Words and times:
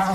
Yo 0.00 0.06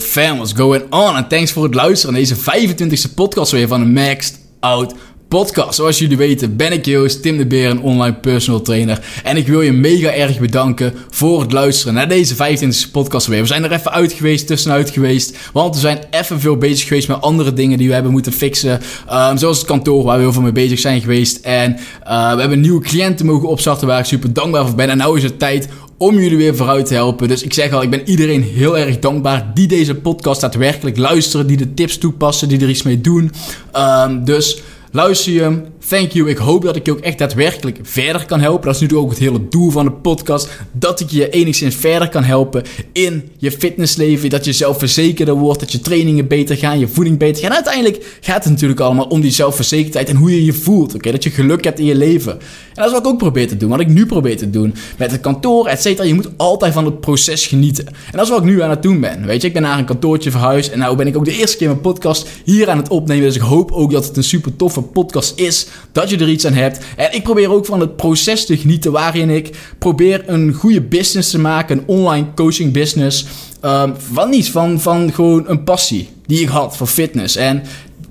fam, 0.00 0.36
what's 0.36 0.52
going 0.52 0.92
on? 0.92 1.16
En 1.16 1.28
thanks 1.28 1.52
voor 1.52 1.62
het 1.62 1.74
luisteren 1.74 2.14
naar 2.14 2.22
deze 2.22 2.36
25e 2.36 3.14
podcast 3.14 3.52
weer 3.52 3.68
van 3.68 3.80
de 3.80 3.86
Maxed 3.86 4.38
Out 4.60 4.94
Podcast. 5.30 5.74
Zoals 5.74 5.98
jullie 5.98 6.16
weten 6.16 6.56
ben 6.56 6.72
ik 6.72 6.86
Joost, 6.86 7.22
Tim 7.22 7.36
de 7.36 7.46
Beer, 7.46 7.70
een 7.70 7.82
online 7.82 8.14
personal 8.14 8.60
trainer. 8.60 9.00
En 9.24 9.36
ik 9.36 9.46
wil 9.46 9.60
je 9.60 9.72
mega 9.72 10.12
erg 10.12 10.38
bedanken 10.38 10.94
voor 11.10 11.40
het 11.40 11.52
luisteren 11.52 11.94
naar 11.94 12.08
deze 12.08 12.34
25e 12.34 12.90
podcast 12.92 13.26
weer. 13.26 13.40
We 13.40 13.46
zijn 13.46 13.64
er 13.64 13.72
even 13.72 13.90
uit 13.90 14.12
geweest, 14.12 14.46
tussenuit 14.46 14.90
geweest. 14.90 15.36
Want 15.52 15.74
we 15.74 15.80
zijn 15.80 15.98
even 16.10 16.40
veel 16.40 16.56
bezig 16.56 16.88
geweest 16.88 17.08
met 17.08 17.20
andere 17.20 17.52
dingen 17.52 17.78
die 17.78 17.88
we 17.88 17.94
hebben 17.94 18.12
moeten 18.12 18.32
fixen. 18.32 18.80
Um, 19.12 19.38
zoals 19.38 19.58
het 19.58 19.66
kantoor 19.66 20.04
waar 20.04 20.16
we 20.16 20.22
heel 20.22 20.32
veel 20.32 20.42
mee 20.42 20.52
bezig 20.52 20.78
zijn 20.78 21.00
geweest. 21.00 21.44
En 21.44 21.72
uh, 21.72 22.34
we 22.34 22.40
hebben 22.40 22.60
nieuwe 22.60 22.82
cliënten 22.82 23.26
mogen 23.26 23.48
opstarten 23.48 23.86
waar 23.86 23.98
ik 23.98 24.04
super 24.04 24.32
dankbaar 24.32 24.66
voor 24.66 24.76
ben. 24.76 24.88
En 24.88 24.98
nu 24.98 25.16
is 25.16 25.22
het 25.22 25.38
tijd 25.38 25.68
om 25.96 26.18
jullie 26.18 26.38
weer 26.38 26.56
vooruit 26.56 26.86
te 26.86 26.94
helpen. 26.94 27.28
Dus 27.28 27.42
ik 27.42 27.54
zeg 27.54 27.72
al, 27.72 27.82
ik 27.82 27.90
ben 27.90 28.08
iedereen 28.08 28.42
heel 28.42 28.78
erg 28.78 28.98
dankbaar 28.98 29.50
die 29.54 29.66
deze 29.66 29.94
podcast 29.94 30.40
daadwerkelijk 30.40 30.96
luisteren, 30.96 31.46
die 31.46 31.56
de 31.56 31.74
tips 31.74 31.98
toepassen, 31.98 32.48
die 32.48 32.60
er 32.60 32.68
iets 32.68 32.82
mee 32.82 33.00
doen. 33.00 33.32
Um, 33.76 34.24
dus 34.24 34.62
luister 34.92 35.32
je 35.32 35.62
thank 35.88 36.10
you. 36.12 36.28
Ik 36.28 36.36
hoop 36.36 36.62
dat 36.62 36.76
ik 36.76 36.86
je 36.86 36.92
ook 36.92 37.00
echt 37.00 37.18
daadwerkelijk 37.18 37.78
verder 37.82 38.26
kan 38.26 38.40
helpen. 38.40 38.66
Dat 38.66 38.82
is 38.82 38.88
nu 38.88 38.96
ook 38.96 39.10
het 39.10 39.18
hele 39.18 39.48
doel 39.48 39.70
van 39.70 39.84
de 39.84 39.90
podcast. 39.90 40.48
Dat 40.72 41.00
ik 41.00 41.10
je 41.10 41.30
enigszins 41.30 41.74
verder 41.74 42.08
kan 42.08 42.24
helpen 42.24 42.62
in 42.92 43.30
je 43.36 43.50
fitnessleven. 43.52 44.30
Dat 44.30 44.44
je 44.44 44.52
zelfverzekerder 44.52 45.34
wordt. 45.34 45.60
Dat 45.60 45.72
je 45.72 45.80
trainingen 45.80 46.26
beter 46.28 46.56
gaan. 46.56 46.78
Je 46.78 46.88
voeding 46.88 47.18
beter 47.18 47.42
gaan. 47.42 47.50
En 47.50 47.56
uiteindelijk 47.56 48.18
gaat 48.20 48.44
het 48.44 48.52
natuurlijk 48.52 48.80
allemaal 48.80 49.04
om 49.04 49.20
die 49.20 49.30
zelfverzekerdheid. 49.30 50.08
En 50.08 50.16
hoe 50.16 50.30
je 50.30 50.44
je 50.44 50.52
voelt. 50.52 50.94
Oké, 50.94 51.10
Dat 51.10 51.22
je 51.22 51.30
geluk 51.30 51.64
hebt 51.64 51.78
in 51.78 51.84
je 51.84 51.94
leven. 51.94 52.32
En 52.32 52.40
dat 52.74 52.86
is 52.86 52.92
wat 52.92 53.00
ik 53.00 53.06
ook 53.06 53.18
probeer 53.18 53.48
te 53.48 53.56
doen. 53.56 53.70
Wat 53.70 53.80
ik 53.80 53.88
nu 53.88 54.06
probeer 54.06 54.36
te 54.36 54.50
doen. 54.50 54.74
Met 54.98 55.10
het 55.10 55.20
kantoor, 55.20 55.66
et 55.66 55.80
cetera. 55.80 56.08
Je 56.08 56.14
moet 56.14 56.30
altijd 56.36 56.72
van 56.72 56.84
het 56.84 57.00
proces 57.00 57.46
genieten. 57.46 57.86
En 57.86 57.94
dat 58.12 58.22
is 58.22 58.28
wat 58.28 58.38
ik 58.38 58.44
nu 58.44 58.62
aan 58.62 58.70
het 58.70 58.82
doen 58.82 59.00
ben. 59.00 59.26
Weet 59.26 59.40
je, 59.40 59.46
ik 59.46 59.52
ben 59.52 59.62
naar 59.62 59.78
een 59.78 59.84
kantoortje 59.84 60.30
verhuisd. 60.30 60.70
En 60.70 60.78
nou 60.78 60.96
ben 60.96 61.06
ik 61.06 61.16
ook 61.16 61.24
de 61.24 61.38
eerste 61.38 61.56
keer 61.56 61.68
mijn 61.68 61.80
podcast 61.80 62.28
hier 62.44 62.70
aan 62.70 62.76
het 62.76 62.88
opnemen. 62.88 63.24
Dus 63.24 63.34
ik 63.34 63.40
hoop 63.40 63.72
ook 63.72 63.90
dat 63.90 64.06
het 64.06 64.16
een 64.16 64.24
super 64.24 64.56
toffe 64.56 64.82
podcast 64.82 65.38
is 65.38 65.66
dat 65.92 66.10
je 66.10 66.16
er 66.16 66.28
iets 66.28 66.46
aan 66.46 66.52
hebt. 66.52 66.78
En 66.96 67.14
ik 67.14 67.22
probeer 67.22 67.52
ook 67.52 67.66
van 67.66 67.80
het 67.80 67.96
proces 67.96 68.46
te 68.46 68.56
genieten 68.56 68.92
waarin 68.92 69.30
ik 69.30 69.50
probeer 69.78 70.22
een 70.26 70.52
goede 70.52 70.80
business 70.80 71.30
te 71.30 71.38
maken, 71.38 71.78
een 71.78 71.84
online 71.86 72.26
coaching 72.34 72.72
business. 72.72 73.26
Um, 73.64 73.94
van 74.12 74.30
niets, 74.30 74.50
van, 74.50 74.80
van 74.80 75.12
gewoon 75.12 75.44
een 75.46 75.64
passie 75.64 76.08
die 76.26 76.40
ik 76.40 76.48
had 76.48 76.76
voor 76.76 76.86
fitness. 76.86 77.36
En 77.36 77.62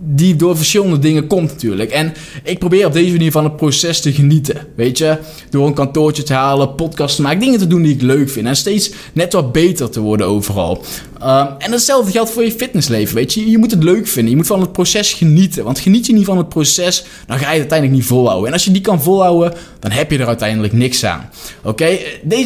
die 0.02 0.36
door 0.36 0.58
verschillende 0.58 1.00
dingen 1.00 1.28
komt 1.28 1.50
natuurlijk. 1.50 1.92
En 1.92 2.14
ik 2.44 2.60
probeer 2.60 2.86
op 2.86 2.94
deze 2.94 3.12
manier 3.12 3.32
van 3.32 3.44
het 3.44 3.56
proces 3.56 4.02
te 4.02 4.14
genieten. 4.14 4.68
Weet 4.76 4.98
je, 4.98 5.18
door 5.50 5.68
een 5.68 5.74
kantoortje 5.74 6.24
te 6.24 6.34
halen, 6.34 6.76
podcast 6.76 7.16
te 7.16 7.22
maken, 7.22 7.40
dingen 7.40 7.60
te 7.60 7.68
doen 7.68 7.82
die 7.82 7.94
ik 7.94 8.02
leuk 8.02 8.30
vind. 8.30 8.48
En 8.48 8.56
steeds 8.56 8.92
net 9.14 9.34
wat 9.34 9.52
beter 9.52 9.90
te 9.90 10.00
worden 10.00 10.28
overal. 10.28 10.84
Um, 11.24 11.48
en 11.58 11.72
hetzelfde 11.72 12.12
geldt 12.12 12.32
voor 12.32 12.44
je 12.44 12.52
fitnessleven. 12.52 13.16
Weet 13.16 13.34
je, 13.34 13.50
je 13.50 13.58
moet 13.58 13.72
het 13.72 13.84
leuk 13.84 14.08
vinden. 14.08 14.32
Je 14.32 14.38
moet 14.38 14.48
van 14.48 14.62
het 14.62 14.72
proces 14.72 15.14
genieten. 15.14 15.64
Want 15.64 15.80
geniet 15.80 16.06
je 16.06 16.14
niet 16.14 16.26
van 16.26 16.38
het 16.38 16.50
proces, 16.50 17.04
dan 17.28 17.38
ga 17.38 17.44
je 17.44 17.50
het 17.50 17.60
uiteindelijk 17.60 18.00
niet 18.00 18.08
volhouden. 18.08 18.48
En 18.48 18.54
als 18.54 18.66
je 18.66 18.72
die 18.72 18.82
kan 18.82 19.02
volhouden, 19.02 19.54
dan 19.80 19.92
heb 19.92 20.12
je 20.12 20.18
er 20.18 20.28
uiteindelijk 20.28 20.74
niks 20.74 21.04
aan. 21.04 21.30
Oké, 21.60 21.68
okay? 21.70 21.94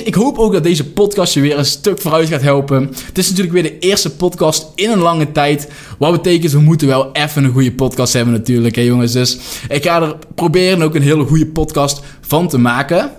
ik 0.03 0.13
hoop 0.13 0.37
ook 0.37 0.53
dat 0.53 0.63
deze 0.63 0.89
podcast 0.89 1.33
je 1.33 1.41
weer 1.41 1.57
een 1.57 1.65
stuk 1.65 2.01
vooruit 2.01 2.27
gaat 2.27 2.41
helpen. 2.41 2.89
Het 3.05 3.17
is 3.17 3.29
natuurlijk 3.29 3.53
weer 3.53 3.63
de 3.63 3.79
eerste 3.79 4.15
podcast 4.15 4.67
in 4.75 4.89
een 4.89 4.99
lange 4.99 5.31
tijd. 5.31 5.67
Wat 5.97 6.11
betekent, 6.11 6.51
we 6.51 6.59
moeten 6.59 6.87
wel 6.87 7.11
even 7.11 7.43
een 7.43 7.51
goede 7.51 7.71
podcast 7.71 8.13
hebben 8.13 8.33
natuurlijk, 8.33 8.75
hè 8.75 8.81
jongens. 8.81 9.11
Dus 9.11 9.37
ik 9.69 9.83
ga 9.83 10.01
er 10.01 10.15
proberen 10.35 10.81
ook 10.81 10.95
een 10.95 11.01
hele 11.01 11.25
goede 11.25 11.47
podcast 11.47 12.01
van 12.21 12.47
te 12.47 12.57
maken. 12.57 13.11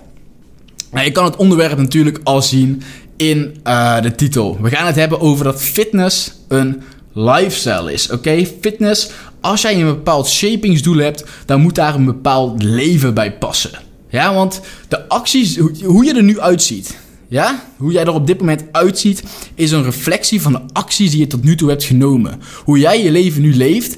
Je 1.05 1.12
kan 1.12 1.25
het 1.25 1.37
onderwerp 1.37 1.78
natuurlijk 1.78 2.21
al 2.23 2.43
zien 2.43 2.83
in 3.17 3.56
uh, 3.65 4.00
de 4.03 4.15
titel. 4.15 4.59
We 4.61 4.71
gaan 4.71 4.87
het 4.87 4.97
hebben 4.97 5.21
over 5.21 5.44
dat 5.44 5.62
fitness 5.62 6.33
een 6.49 6.83
lifestyle 7.12 7.93
is. 7.93 8.11
Oké, 8.11 8.47
fitness, 8.61 9.11
als 9.41 9.62
jij 9.62 9.81
een 9.81 9.84
bepaald 9.84 10.28
shapingsdoel 10.28 10.97
hebt, 10.97 11.25
dan 11.47 11.61
moet 11.61 11.75
daar 11.75 11.94
een 11.94 12.05
bepaald 12.05 12.62
leven 12.62 13.15
bij 13.15 13.33
passen. 13.33 13.84
Ja, 14.14 14.34
want 14.34 14.60
de 14.88 15.08
acties, 15.08 15.58
hoe 15.84 16.04
je 16.04 16.14
er 16.14 16.22
nu 16.22 16.41
uitziet, 16.41 16.97
ja? 17.28 17.64
Hoe 17.76 17.92
jij 17.92 18.02
er 18.02 18.14
op 18.14 18.26
dit 18.26 18.38
moment 18.38 18.64
uitziet, 18.72 19.22
is 19.54 19.70
een 19.70 19.82
reflectie 19.82 20.42
van 20.42 20.52
de 20.52 20.60
acties 20.72 21.10
die 21.10 21.20
je 21.20 21.26
tot 21.26 21.44
nu 21.44 21.56
toe 21.56 21.69
hebt 21.69 21.84
genomen. 21.84 22.41
Hoe 22.64 22.78
jij 22.78 23.02
je 23.02 23.10
leven 23.10 23.42
nu 23.42 23.54
leeft, 23.54 23.97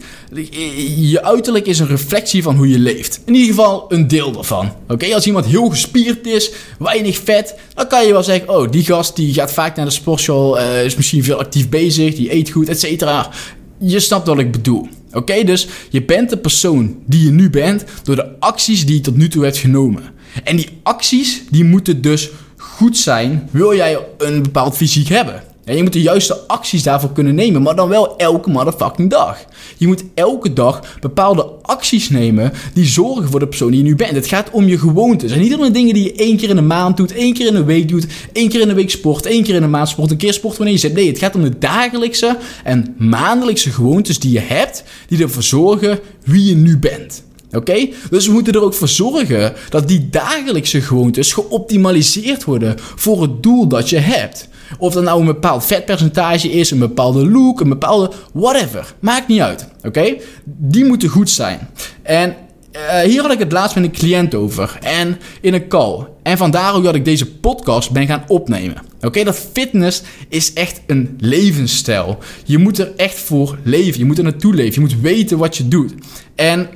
je 0.97 1.23
uiterlijk 1.23 1.67
is 1.67 1.79
een 1.79 1.87
reflectie 1.87 2.43
van 2.43 2.57
hoe 2.57 2.69
je 2.69 2.79
leeft. 2.79 3.21
In 3.25 3.35
ieder 3.35 3.55
geval 3.55 3.85
een 3.89 4.09
deel 4.09 4.33
daarvan. 4.33 4.73
Oké, 4.89 5.15
als 5.15 5.27
iemand 5.27 5.47
heel 5.47 5.69
gespierd 5.69 6.27
is, 6.27 6.51
weinig 6.79 7.19
vet, 7.25 7.55
dan 7.75 7.89
kan 7.89 8.07
je 8.07 8.13
wel 8.13 8.23
zeggen: 8.23 8.49
Oh, 8.49 8.71
die 8.71 8.85
gast 8.85 9.17
die 9.17 9.35
gaat 9.35 9.53
vaak 9.53 9.77
naar 9.77 9.87
de 9.87 9.91
sportschool, 9.91 10.59
uh, 10.59 10.85
is 10.85 10.97
misschien 10.97 11.25
veel 11.25 11.39
actief 11.39 11.69
bezig, 11.69 12.15
die 12.15 12.35
eet 12.35 12.51
goed, 12.51 12.69
et 12.69 12.81
cetera. 12.81 13.31
Je 13.79 14.01
snapt 14.01 14.27
wat 14.27 14.39
ik 14.39 14.53
bedoel. 14.53 14.89
Oké, 15.13 15.45
dus 15.45 15.69
je 15.91 16.03
bent 16.03 16.31
de 16.31 16.39
persoon 16.39 16.97
die 17.07 17.25
je 17.25 17.31
nu 17.31 17.51
bent 17.51 17.85
door 18.03 18.17
de 18.17 18.41
acties 18.41 18.87
die 18.87 18.95
je 18.95 19.01
tot 19.01 19.17
nu 19.17 19.29
toe 19.29 19.45
hebt 19.45 19.57
genomen. 19.57 20.03
En 20.45 20.57
die 20.57 20.69
acties, 20.83 21.43
die 21.51 21.65
moeten 21.65 22.03
dus 22.03 22.31
goed 22.57 22.97
zijn, 22.97 23.49
wil 23.51 23.75
jij 23.75 23.99
een 24.19 24.43
bepaald 24.43 24.77
fysiek 24.77 25.09
hebben. 25.09 25.43
En 25.67 25.77
je 25.77 25.83
moet 25.83 25.93
de 25.93 26.03
juiste 26.03 26.39
acties 26.47 26.83
daarvoor 26.83 27.13
kunnen 27.13 27.35
nemen, 27.35 27.63
maar 27.63 27.77
dan 27.77 27.89
wel 27.89 28.17
elke 28.17 28.51
motherfucking 28.51 29.11
dag. 29.11 29.45
Je 29.77 29.87
moet 29.87 30.05
elke 30.15 30.53
dag 30.53 30.99
bepaalde 31.01 31.51
acties 31.63 32.11
nemen 32.11 32.53
die 32.75 32.85
zorgen 32.85 33.31
voor 33.31 33.41
de 33.41 33.47
persoon 33.47 33.71
die 33.71 33.79
je 33.79 33.85
nu 33.85 33.97
bent. 33.97 34.15
Het 34.15 34.27
gaat 34.27 34.51
om 34.51 34.69
je 34.69 34.79
gewoontes. 34.79 35.33
En 35.33 35.41
niet 35.41 35.55
om 35.55 35.63
de 35.63 35.71
dingen 35.71 35.95
die 35.95 36.05
je 36.05 36.13
één 36.13 36.37
keer 36.37 36.49
in 36.49 36.57
de 36.57 36.63
maand 36.63 36.97
doet, 36.97 37.13
één 37.13 37.35
keer 37.35 37.47
in 37.47 37.55
de 37.55 37.65
week 37.65 37.89
doet, 37.89 38.07
één 38.33 38.49
keer 38.49 38.61
in 38.61 38.69
de 38.69 38.75
week 38.75 38.91
sport, 38.91 39.27
één 39.27 39.43
keer 39.43 39.55
in 39.55 39.61
de 39.61 39.67
maand 39.67 39.89
sport, 39.89 40.11
een 40.11 40.17
keer 40.17 40.33
sport 40.33 40.57
wanneer 40.57 40.75
je 40.75 40.81
zit. 40.81 40.95
Nee, 40.95 41.09
het 41.09 41.19
gaat 41.19 41.35
om 41.35 41.43
de 41.43 41.59
dagelijkse 41.59 42.37
en 42.65 42.95
maandelijkse 42.99 43.71
gewoontes 43.71 44.19
die 44.19 44.33
je 44.33 44.41
hebt, 44.41 44.85
die 45.09 45.23
ervoor 45.23 45.43
zorgen 45.43 45.99
wie 46.25 46.45
je 46.45 46.55
nu 46.55 46.79
bent. 46.79 47.25
Oké? 47.53 47.89
Dus 48.11 48.27
we 48.27 48.33
moeten 48.33 48.53
er 48.53 48.63
ook 48.63 48.75
voor 48.75 48.89
zorgen 48.89 49.53
dat 49.69 49.89
die 49.89 50.09
dagelijkse 50.11 50.81
gewoontes 50.81 51.33
geoptimaliseerd 51.33 52.45
worden 52.45 52.75
voor 52.79 53.23
het 53.23 53.43
doel 53.43 53.67
dat 53.67 53.89
je 53.89 53.99
hebt. 53.99 54.49
Of 54.79 54.95
dat 54.95 55.03
nou 55.03 55.21
een 55.21 55.27
bepaald 55.27 55.65
vetpercentage 55.65 56.51
is, 56.51 56.71
een 56.71 56.79
bepaalde 56.79 57.31
look, 57.31 57.61
een 57.61 57.69
bepaalde 57.69 58.11
whatever. 58.33 58.95
Maakt 59.01 59.29
niet 59.29 59.41
uit. 59.41 59.69
Oké? 59.85 60.17
Die 60.45 60.85
moeten 60.85 61.09
goed 61.09 61.31
zijn. 61.31 61.69
En 62.03 62.37
uh, 62.77 63.01
hier 63.01 63.23
had 63.23 63.33
ik 63.33 63.39
het 63.39 63.53
laatst 63.53 63.77
met 63.77 63.85
een 63.85 63.93
cliënt 63.93 64.35
over. 64.35 64.79
En 64.83 65.19
in 65.41 65.55
een 65.55 65.69
call. 65.69 66.07
En 66.23 66.37
vandaar 66.37 66.75
ook 66.75 66.85
dat 66.85 66.95
ik 66.95 67.05
deze 67.05 67.31
podcast 67.31 67.91
ben 67.91 68.07
gaan 68.07 68.25
opnemen. 68.27 68.83
Oké, 69.01 69.25
dat 69.25 69.39
fitness 69.53 70.03
is 70.29 70.53
echt 70.53 70.81
een 70.87 71.17
levensstijl. 71.19 72.19
Je 72.45 72.59
moet 72.59 72.79
er 72.79 72.93
echt 72.97 73.19
voor 73.19 73.59
leven. 73.63 73.99
Je 73.99 74.05
moet 74.05 74.19
er 74.19 74.25
naartoe 74.25 74.55
leven. 74.55 74.75
Je 74.75 74.81
moet 74.81 75.01
weten 75.01 75.39
wat 75.39 75.57
je 75.57 75.69
doet. 75.69 75.95
En 76.35 76.69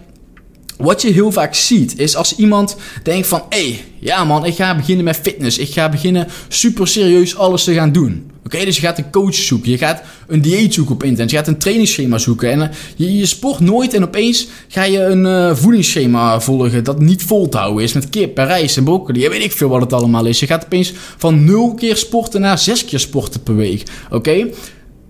wat 0.80 1.02
je 1.02 1.12
heel 1.12 1.32
vaak 1.32 1.54
ziet 1.54 1.98
is 1.98 2.16
als 2.16 2.36
iemand 2.36 2.76
denkt 3.02 3.26
van... 3.26 3.42
hé, 3.48 3.58
hey, 3.58 3.84
ja 3.98 4.24
man, 4.24 4.44
ik 4.44 4.54
ga 4.54 4.76
beginnen 4.76 5.04
met 5.04 5.20
fitness. 5.22 5.58
Ik 5.58 5.72
ga 5.72 5.88
beginnen 5.88 6.26
super 6.48 6.88
serieus 6.88 7.36
alles 7.36 7.64
te 7.64 7.74
gaan 7.74 7.92
doen. 7.92 8.30
Oké, 8.44 8.64
dus 8.64 8.76
je 8.76 8.82
gaat 8.82 8.98
een 8.98 9.10
coach 9.10 9.34
zoeken. 9.34 9.70
Je 9.70 9.78
gaat 9.78 10.02
een 10.26 10.40
dieet 10.40 10.74
zoeken 10.74 10.94
op 10.94 11.02
internet. 11.02 11.30
Je 11.30 11.36
gaat 11.36 11.46
een 11.46 11.58
trainingsschema 11.58 12.18
zoeken. 12.18 12.50
En 12.50 12.58
uh, 12.58 12.66
je, 12.96 13.16
je, 13.16 13.26
sport 13.26 13.60
nooit 13.60 13.94
en 13.94 14.02
opeens 14.02 14.48
ga 14.68 14.82
je 14.82 15.02
een 15.02 15.24
uh, 15.24 15.56
voedingsschema 15.56 16.40
volgen... 16.40 16.84
dat 16.84 17.00
niet 17.00 17.22
vol 17.22 17.48
te 17.48 17.56
houden 17.56 17.84
is 17.84 17.92
met 17.92 18.10
kip 18.10 18.38
en 18.38 18.46
rijst 18.46 18.76
en 18.76 18.84
broccoli. 18.84 19.20
Je 19.20 19.30
weet 19.30 19.44
ik 19.44 19.52
veel 19.52 19.68
wat 19.68 19.80
het 19.80 19.92
allemaal 19.92 20.26
is. 20.26 20.40
Je 20.40 20.46
gaat 20.46 20.64
opeens 20.64 20.92
van 21.16 21.44
nul 21.44 21.74
keer 21.74 21.96
sporten 21.96 22.40
naar 22.40 22.58
zes 22.58 22.84
keer 22.84 23.00
sporten 23.00 23.42
per 23.42 23.56
week. 23.56 23.82
Oké? 24.10 24.46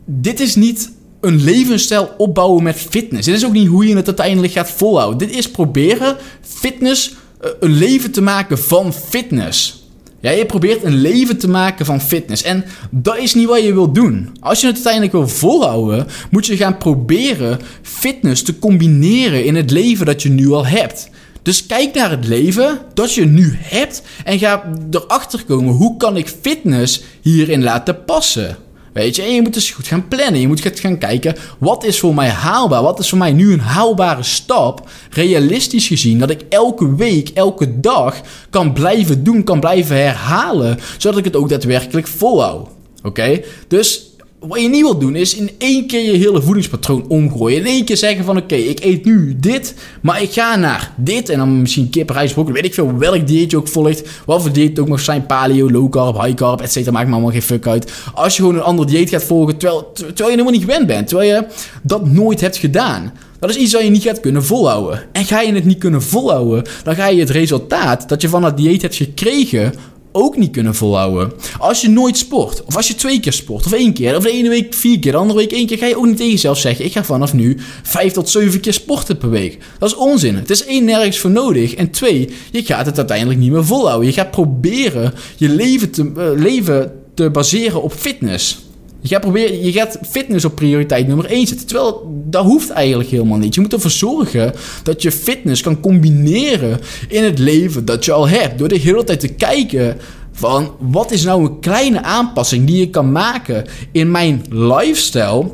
Dit 0.04 0.40
is 0.40 0.54
niet 0.54 0.90
een 1.20 1.42
levensstijl 1.42 2.14
opbouwen 2.18 2.62
met 2.62 2.76
fitness. 2.76 3.26
Dit 3.26 3.36
is 3.36 3.44
ook 3.44 3.52
niet 3.52 3.68
hoe 3.68 3.86
je 3.86 3.96
het 3.96 4.06
uiteindelijk 4.06 4.52
gaat 4.52 4.70
volhouden. 4.70 5.28
Dit 5.28 5.36
is 5.36 5.50
proberen 5.50 6.16
fitness 6.40 7.10
uh, 7.10 7.50
een 7.60 7.72
leven 7.72 8.10
te 8.10 8.22
maken 8.22 8.58
van 8.58 8.92
fitness. 8.92 9.84
Ja, 10.20 10.30
je 10.30 10.46
probeert 10.46 10.84
een 10.84 11.00
leven 11.00 11.38
te 11.38 11.48
maken 11.48 11.86
van 11.86 12.00
fitness. 12.00 12.42
En 12.42 12.64
dat 12.90 13.18
is 13.18 13.34
niet 13.34 13.46
wat 13.46 13.62
je 13.62 13.74
wilt 13.74 13.94
doen. 13.94 14.28
Als 14.40 14.60
je 14.60 14.66
het 14.66 14.74
uiteindelijk 14.74 15.12
wil 15.12 15.28
volhouden, 15.28 16.06
moet 16.30 16.46
je 16.46 16.56
gaan 16.56 16.78
proberen 16.78 17.58
fitness 17.82 18.42
te 18.42 18.58
combineren 18.58 19.44
in 19.44 19.54
het 19.54 19.70
leven 19.70 20.06
dat 20.06 20.22
je 20.22 20.28
nu 20.28 20.50
al 20.50 20.66
hebt. 20.66 21.10
Dus 21.42 21.66
kijk 21.66 21.94
naar 21.94 22.10
het 22.10 22.26
leven 22.26 22.78
dat 22.94 23.14
je 23.14 23.24
nu 23.24 23.58
hebt 23.60 24.02
en 24.24 24.38
ga 24.38 24.72
erachter 24.90 25.44
komen 25.44 25.74
hoe 25.74 25.96
kan 25.96 26.16
ik 26.16 26.34
fitness 26.40 27.02
hierin 27.20 27.62
laten 27.62 28.04
passen. 28.04 28.56
Weet 28.92 29.16
je, 29.16 29.22
en 29.22 29.34
je 29.34 29.42
moet 29.42 29.54
dus 29.54 29.70
goed 29.70 29.86
gaan 29.86 30.08
plannen. 30.08 30.40
Je 30.40 30.48
moet 30.48 30.60
gaan 30.60 30.98
kijken, 30.98 31.36
wat 31.58 31.84
is 31.84 31.98
voor 31.98 32.14
mij 32.14 32.28
haalbaar? 32.28 32.82
Wat 32.82 32.98
is 32.98 33.08
voor 33.08 33.18
mij 33.18 33.32
nu 33.32 33.52
een 33.52 33.60
haalbare 33.60 34.22
stap? 34.22 34.88
Realistisch 35.10 35.86
gezien, 35.86 36.18
dat 36.18 36.30
ik 36.30 36.42
elke 36.48 36.94
week, 36.96 37.28
elke 37.28 37.80
dag 37.80 38.20
kan 38.50 38.72
blijven 38.72 39.24
doen, 39.24 39.44
kan 39.44 39.60
blijven 39.60 39.96
herhalen. 39.96 40.78
Zodat 40.98 41.18
ik 41.18 41.24
het 41.24 41.36
ook 41.36 41.48
daadwerkelijk 41.48 42.06
volhoud. 42.06 42.68
Oké? 43.02 43.40
Dus 43.68 44.09
wat 44.40 44.60
je 44.60 44.68
niet 44.68 44.80
wilt 44.80 45.00
doen 45.00 45.16
is 45.16 45.34
in 45.34 45.50
één 45.58 45.86
keer 45.86 46.04
je 46.12 46.18
hele 46.18 46.42
voedingspatroon 46.42 47.04
omgooien. 47.08 47.58
In 47.58 47.66
één 47.66 47.84
keer 47.84 47.96
zeggen 47.96 48.24
van 48.24 48.36
oké, 48.36 48.54
ik 48.54 48.84
eet 48.84 49.04
nu 49.04 49.36
dit, 49.40 49.74
maar 50.02 50.22
ik 50.22 50.32
ga 50.32 50.56
naar 50.56 50.92
dit. 50.96 51.28
En 51.28 51.38
dan 51.38 51.60
misschien 51.60 51.90
kip, 51.90 52.10
rijst, 52.10 52.34
weet 52.34 52.64
ik 52.64 52.74
veel 52.74 52.96
welk 52.98 53.26
dieet 53.26 53.50
je 53.50 53.56
ook 53.56 53.68
volgt. 53.68 54.02
Wat 54.26 54.42
voor 54.42 54.52
dieet 54.52 54.78
ook 54.78 54.88
nog 54.88 55.00
zijn, 55.00 55.26
paleo, 55.26 55.70
low 55.70 55.90
carb, 55.90 56.22
high 56.22 56.34
carb, 56.34 56.60
et 56.60 56.72
cetera. 56.72 56.92
Maakt 56.92 57.06
me 57.06 57.12
allemaal 57.12 57.32
geen 57.32 57.42
fuck 57.42 57.66
uit. 57.66 57.92
Als 58.14 58.36
je 58.36 58.42
gewoon 58.42 58.56
een 58.56 58.62
ander 58.62 58.86
dieet 58.86 59.08
gaat 59.08 59.24
volgen 59.24 59.56
terwijl, 59.56 59.92
terwijl 59.92 60.14
je 60.16 60.24
helemaal 60.24 60.52
niet 60.52 60.64
gewend 60.64 60.86
bent. 60.86 61.08
Terwijl 61.08 61.34
je 61.34 61.46
dat 61.82 62.06
nooit 62.06 62.40
hebt 62.40 62.56
gedaan. 62.56 63.12
Dat 63.38 63.50
is 63.50 63.56
iets 63.56 63.72
wat 63.72 63.82
je 63.82 63.90
niet 63.90 64.02
gaat 64.02 64.20
kunnen 64.20 64.44
volhouden. 64.44 65.02
En 65.12 65.24
ga 65.24 65.40
je 65.40 65.52
het 65.52 65.64
niet 65.64 65.78
kunnen 65.78 66.02
volhouden, 66.02 66.64
dan 66.84 66.94
ga 66.94 67.06
je 67.06 67.20
het 67.20 67.30
resultaat 67.30 68.08
dat 68.08 68.22
je 68.22 68.28
van 68.28 68.42
dat 68.42 68.56
dieet 68.56 68.82
hebt 68.82 68.94
gekregen 68.94 69.72
ook 70.12 70.36
niet 70.36 70.50
kunnen 70.50 70.74
volhouden. 70.74 71.32
Als 71.58 71.80
je 71.80 71.88
nooit 71.88 72.16
sport, 72.16 72.64
of 72.64 72.76
als 72.76 72.88
je 72.88 72.94
twee 72.94 73.20
keer 73.20 73.32
sport, 73.32 73.66
of 73.66 73.72
één 73.72 73.92
keer, 73.92 74.16
of 74.16 74.22
de 74.22 74.30
ene 74.30 74.48
week 74.48 74.74
vier 74.74 74.98
keer, 74.98 75.12
de 75.12 75.18
andere 75.18 75.38
week 75.38 75.52
één 75.52 75.66
keer, 75.66 75.78
ga 75.78 75.86
je 75.86 75.96
ook 75.96 76.06
niet 76.06 76.16
tegen 76.16 76.32
jezelf 76.32 76.58
zeggen: 76.58 76.84
Ik 76.84 76.92
ga 76.92 77.04
vanaf 77.04 77.32
nu 77.32 77.56
vijf 77.82 78.12
tot 78.12 78.28
zeven 78.28 78.60
keer 78.60 78.72
sporten 78.72 79.18
per 79.18 79.30
week. 79.30 79.58
Dat 79.78 79.88
is 79.88 79.96
onzin. 79.96 80.34
Het 80.34 80.50
is 80.50 80.64
één, 80.64 80.84
nergens 80.84 81.18
voor 81.18 81.30
nodig. 81.30 81.74
En 81.74 81.90
twee, 81.90 82.28
je 82.50 82.64
gaat 82.64 82.86
het 82.86 82.98
uiteindelijk 82.98 83.38
niet 83.38 83.50
meer 83.50 83.64
volhouden. 83.64 84.06
Je 84.06 84.14
gaat 84.14 84.30
proberen 84.30 85.14
je 85.36 85.48
leven 85.48 85.90
te, 85.90 86.12
uh, 86.16 86.42
leven 86.42 86.92
te 87.14 87.30
baseren 87.30 87.82
op 87.82 87.92
fitness. 87.92 88.58
Je 89.00 89.08
gaat, 89.08 89.20
proberen, 89.20 89.64
je 89.64 89.72
gaat 89.72 89.98
fitness 90.10 90.44
op 90.44 90.54
prioriteit 90.54 91.06
nummer 91.06 91.26
1 91.26 91.46
zetten. 91.46 91.66
Terwijl 91.66 92.22
dat 92.24 92.44
hoeft 92.44 92.70
eigenlijk 92.70 93.10
helemaal 93.10 93.38
niet. 93.38 93.54
Je 93.54 93.60
moet 93.60 93.72
ervoor 93.72 93.90
zorgen 93.90 94.52
dat 94.82 95.02
je 95.02 95.12
fitness 95.12 95.62
kan 95.62 95.80
combineren 95.80 96.80
in 97.08 97.24
het 97.24 97.38
leven 97.38 97.84
dat 97.84 98.04
je 98.04 98.12
al 98.12 98.28
hebt. 98.28 98.58
Door 98.58 98.68
de 98.68 98.78
hele 98.78 99.04
tijd 99.04 99.20
te 99.20 99.28
kijken 99.28 99.96
van 100.32 100.74
wat 100.78 101.10
is 101.10 101.24
nou 101.24 101.44
een 101.44 101.60
kleine 101.60 102.02
aanpassing 102.02 102.66
die 102.66 102.78
je 102.78 102.90
kan 102.90 103.12
maken 103.12 103.64
in 103.92 104.10
mijn 104.10 104.44
lifestyle. 104.48 105.50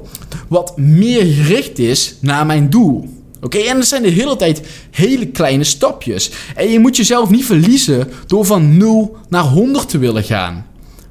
Wat 0.49 0.77
meer 0.77 1.25
gericht 1.25 1.79
is 1.79 2.15
naar 2.21 2.47
mijn 2.47 2.71
doel. 2.71 3.09
Oké, 3.41 3.59
en 3.59 3.77
dat 3.77 3.87
zijn 3.87 4.03
de 4.03 4.09
hele 4.09 4.37
tijd 4.37 4.63
hele 4.91 5.27
kleine 5.27 5.65
stapjes. 5.65 6.31
En 6.55 6.71
je 6.71 6.79
moet 6.79 6.97
jezelf 6.97 7.31
niet 7.31 7.45
verliezen 7.45 8.09
door 8.27 8.45
van 8.45 8.77
0 8.77 9.17
naar 9.29 9.45
100 9.45 9.89
te 9.89 9.99
willen 9.99 10.25
gaan. 10.25 10.67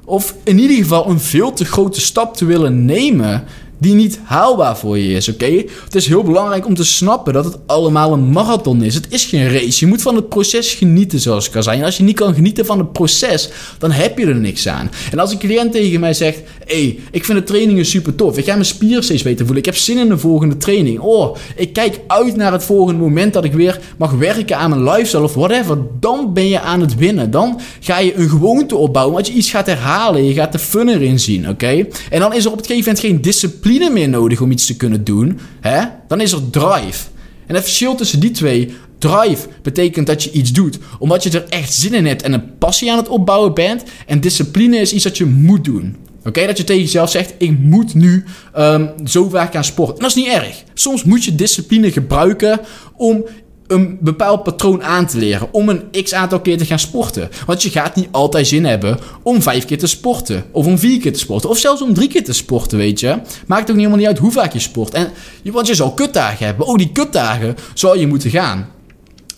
Of 0.08 0.34
in 0.44 0.58
ieder 0.58 0.76
geval 0.76 1.08
een 1.08 1.20
veel 1.20 1.52
te 1.52 1.64
grote 1.64 2.00
stap 2.00 2.36
te 2.36 2.44
willen 2.44 2.84
nemen 2.84 3.44
die 3.78 3.94
niet 3.94 4.20
haalbaar 4.24 4.76
voor 4.76 4.98
je 4.98 5.08
is, 5.08 5.28
oké? 5.28 5.64
Het 5.84 5.94
is 5.94 6.06
heel 6.06 6.22
belangrijk 6.22 6.66
om 6.66 6.74
te 6.74 6.84
snappen 6.84 7.32
dat 7.32 7.44
het 7.44 7.58
allemaal 7.66 8.12
een 8.12 8.30
marathon 8.30 8.82
is. 8.82 8.94
Het 8.94 9.06
is 9.08 9.24
geen 9.24 9.52
race. 9.52 9.84
Je 9.84 9.86
moet 9.86 10.02
van 10.02 10.16
het 10.16 10.28
proces 10.28 10.74
genieten, 10.74 11.20
zoals 11.20 11.48
ik 11.48 11.56
al 11.56 11.62
zei. 11.62 11.78
En 11.78 11.84
als 11.84 11.96
je 11.96 12.02
niet 12.02 12.16
kan 12.16 12.34
genieten 12.34 12.66
van 12.66 12.78
het 12.78 12.92
proces, 12.92 13.48
dan 13.78 13.90
heb 13.90 14.18
je 14.18 14.26
er 14.26 14.34
niks 14.34 14.68
aan. 14.68 14.90
En 15.10 15.18
als 15.18 15.32
een 15.32 15.38
cliënt 15.38 15.72
tegen 15.72 16.00
mij 16.00 16.14
zegt: 16.14 16.38
Hé, 16.64 16.82
hey, 16.82 16.98
ik 17.10 17.24
vind 17.24 17.38
de 17.38 17.44
trainingen 17.44 17.86
super 17.86 18.14
tof. 18.14 18.38
Ik 18.38 18.44
ga 18.44 18.52
mijn 18.52 18.64
spieren 18.64 19.04
steeds 19.04 19.22
beter 19.22 19.44
voelen. 19.46 19.58
Ik 19.58 19.64
heb 19.64 19.76
zin 19.76 19.98
in 19.98 20.08
de 20.08 20.18
volgende 20.18 20.56
training. 20.56 20.98
Oh, 21.00 21.36
ik 21.56 21.72
kijk 21.72 22.00
uit 22.06 22.36
naar 22.36 22.52
het 22.52 22.64
volgende 22.64 23.00
moment 23.00 23.32
dat 23.32 23.44
ik 23.44 23.52
weer 23.52 23.80
mag 23.96 24.10
werken 24.10 24.56
aan 24.56 24.70
mijn 24.70 24.84
lifestyle 24.84 25.22
of 25.22 25.34
whatever. 25.34 25.78
Dan 26.00 26.32
ben 26.32 26.48
je 26.48 26.60
aan 26.60 26.80
het 26.80 26.94
winnen. 26.94 27.30
Dan 27.30 27.60
ga 27.80 27.98
je 27.98 28.16
een 28.16 28.28
gewoonte 28.28 28.76
opbouwen, 28.76 29.14
want 29.14 29.26
je 29.26 29.32
iets 29.32 29.50
gaat 29.50 29.66
herhalen. 29.66 30.24
Je 30.24 30.34
gaat 30.34 30.52
de 30.52 30.58
fun 30.58 30.88
erin 30.88 31.20
zien, 31.20 31.48
oké? 31.48 31.86
En 32.10 32.20
dan 32.20 32.34
is 32.34 32.44
er 32.44 32.50
op 32.50 32.56
het 32.56 32.66
gegeven 32.66 32.92
moment 32.92 33.06
geen 33.06 33.20
discipline 33.20 33.64
discipline 33.66 33.94
meer 34.00 34.08
nodig 34.08 34.40
om 34.40 34.50
iets 34.50 34.66
te 34.66 34.76
kunnen 34.76 35.04
doen, 35.04 35.38
hè? 35.60 35.84
dan 36.08 36.20
is 36.20 36.32
er 36.32 36.50
drive. 36.50 37.06
En 37.46 37.54
het 37.54 37.64
verschil 37.64 37.94
tussen 37.94 38.20
die 38.20 38.30
twee, 38.30 38.74
drive 38.98 39.48
betekent 39.62 40.06
dat 40.06 40.22
je 40.22 40.30
iets 40.30 40.52
doet 40.52 40.78
omdat 40.98 41.22
je 41.22 41.30
er 41.30 41.48
echt 41.48 41.74
zin 41.74 41.94
in 41.94 42.06
hebt 42.06 42.22
en 42.22 42.32
een 42.32 42.58
passie 42.58 42.90
aan 42.90 42.96
het 42.96 43.08
opbouwen 43.08 43.54
bent. 43.54 43.82
En 44.06 44.20
discipline 44.20 44.76
is 44.76 44.92
iets 44.92 45.04
dat 45.04 45.16
je 45.16 45.24
moet 45.24 45.64
doen. 45.64 45.96
Oké, 46.24 46.46
dat 46.46 46.56
je 46.56 46.64
tegen 46.64 46.82
jezelf 46.82 47.10
zegt: 47.10 47.34
ik 47.38 47.58
moet 47.58 47.94
nu 47.94 48.24
um, 48.58 48.90
zo 49.04 49.28
vaak 49.28 49.52
gaan 49.52 49.64
sporten. 49.64 49.94
En 49.94 50.00
dat 50.00 50.16
is 50.16 50.22
niet 50.22 50.32
erg. 50.32 50.64
Soms 50.74 51.04
moet 51.04 51.24
je 51.24 51.34
discipline 51.34 51.92
gebruiken 51.92 52.60
om 52.96 53.24
een 53.66 53.98
bepaald 54.00 54.42
patroon 54.42 54.82
aan 54.82 55.06
te 55.06 55.18
leren. 55.18 55.48
Om 55.52 55.68
een 55.68 56.02
x 56.02 56.14
aantal 56.14 56.40
keer 56.40 56.58
te 56.58 56.64
gaan 56.64 56.78
sporten. 56.78 57.28
Want 57.46 57.62
je 57.62 57.70
gaat 57.70 57.94
niet 57.94 58.08
altijd 58.10 58.46
zin 58.46 58.64
hebben 58.64 58.98
om 59.22 59.42
vijf 59.42 59.64
keer 59.64 59.78
te 59.78 59.86
sporten. 59.86 60.44
Of 60.52 60.66
om 60.66 60.78
vier 60.78 61.00
keer 61.00 61.12
te 61.12 61.18
sporten. 61.18 61.50
Of 61.50 61.58
zelfs 61.58 61.82
om 61.82 61.94
drie 61.94 62.08
keer 62.08 62.24
te 62.24 62.32
sporten, 62.32 62.78
weet 62.78 63.00
je. 63.00 63.18
Maakt 63.46 63.62
ook 63.62 63.66
niet 63.66 63.76
helemaal 63.76 63.98
niet 63.98 64.06
uit 64.06 64.18
hoe 64.18 64.32
vaak 64.32 64.52
je 64.52 64.58
sport. 64.58 64.94
En, 64.94 65.08
want 65.44 65.66
je 65.66 65.74
zal 65.74 65.92
kutdagen 65.92 66.46
hebben. 66.46 66.66
Ook 66.66 66.78
die 66.78 66.92
kutdagen 66.92 67.56
zal 67.74 67.96
je 67.96 68.06
moeten 68.06 68.30
gaan. 68.30 68.74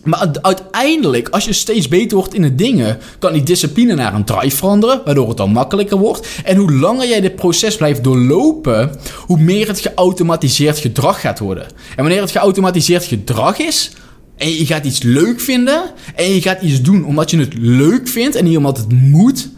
Maar 0.04 0.28
uiteindelijk, 0.42 1.28
als 1.28 1.44
je 1.44 1.52
steeds 1.52 1.88
beter 1.88 2.16
wordt 2.16 2.34
in 2.34 2.42
de 2.42 2.54
dingen, 2.54 2.98
kan 3.18 3.32
die 3.32 3.42
discipline 3.42 3.94
naar 3.94 4.14
een 4.14 4.24
drive 4.24 4.56
veranderen, 4.56 5.00
waardoor 5.04 5.28
het 5.28 5.36
dan 5.36 5.50
makkelijker 5.50 5.98
wordt. 5.98 6.28
En 6.44 6.56
hoe 6.56 6.72
langer 6.72 7.08
jij 7.08 7.20
dit 7.20 7.36
proces 7.36 7.76
blijft 7.76 8.04
doorlopen, 8.04 8.90
hoe 9.26 9.38
meer 9.38 9.66
het 9.66 9.80
geautomatiseerd 9.80 10.78
gedrag 10.78 11.20
gaat 11.20 11.38
worden. 11.38 11.66
En 11.66 12.02
wanneer 12.02 12.20
het 12.20 12.30
geautomatiseerd 12.30 13.04
gedrag 13.04 13.58
is, 13.58 13.90
en 14.38 14.54
je 14.54 14.66
gaat 14.66 14.84
iets 14.84 15.02
leuk 15.02 15.40
vinden 15.40 15.82
en 16.14 16.34
je 16.34 16.40
gaat 16.40 16.62
iets 16.62 16.82
doen 16.82 17.04
omdat 17.04 17.30
je 17.30 17.38
het 17.38 17.54
leuk 17.58 18.08
vindt 18.08 18.36
en 18.36 18.44
niet 18.44 18.56
omdat 18.56 18.76
het 18.76 18.92
moet, 18.92 19.48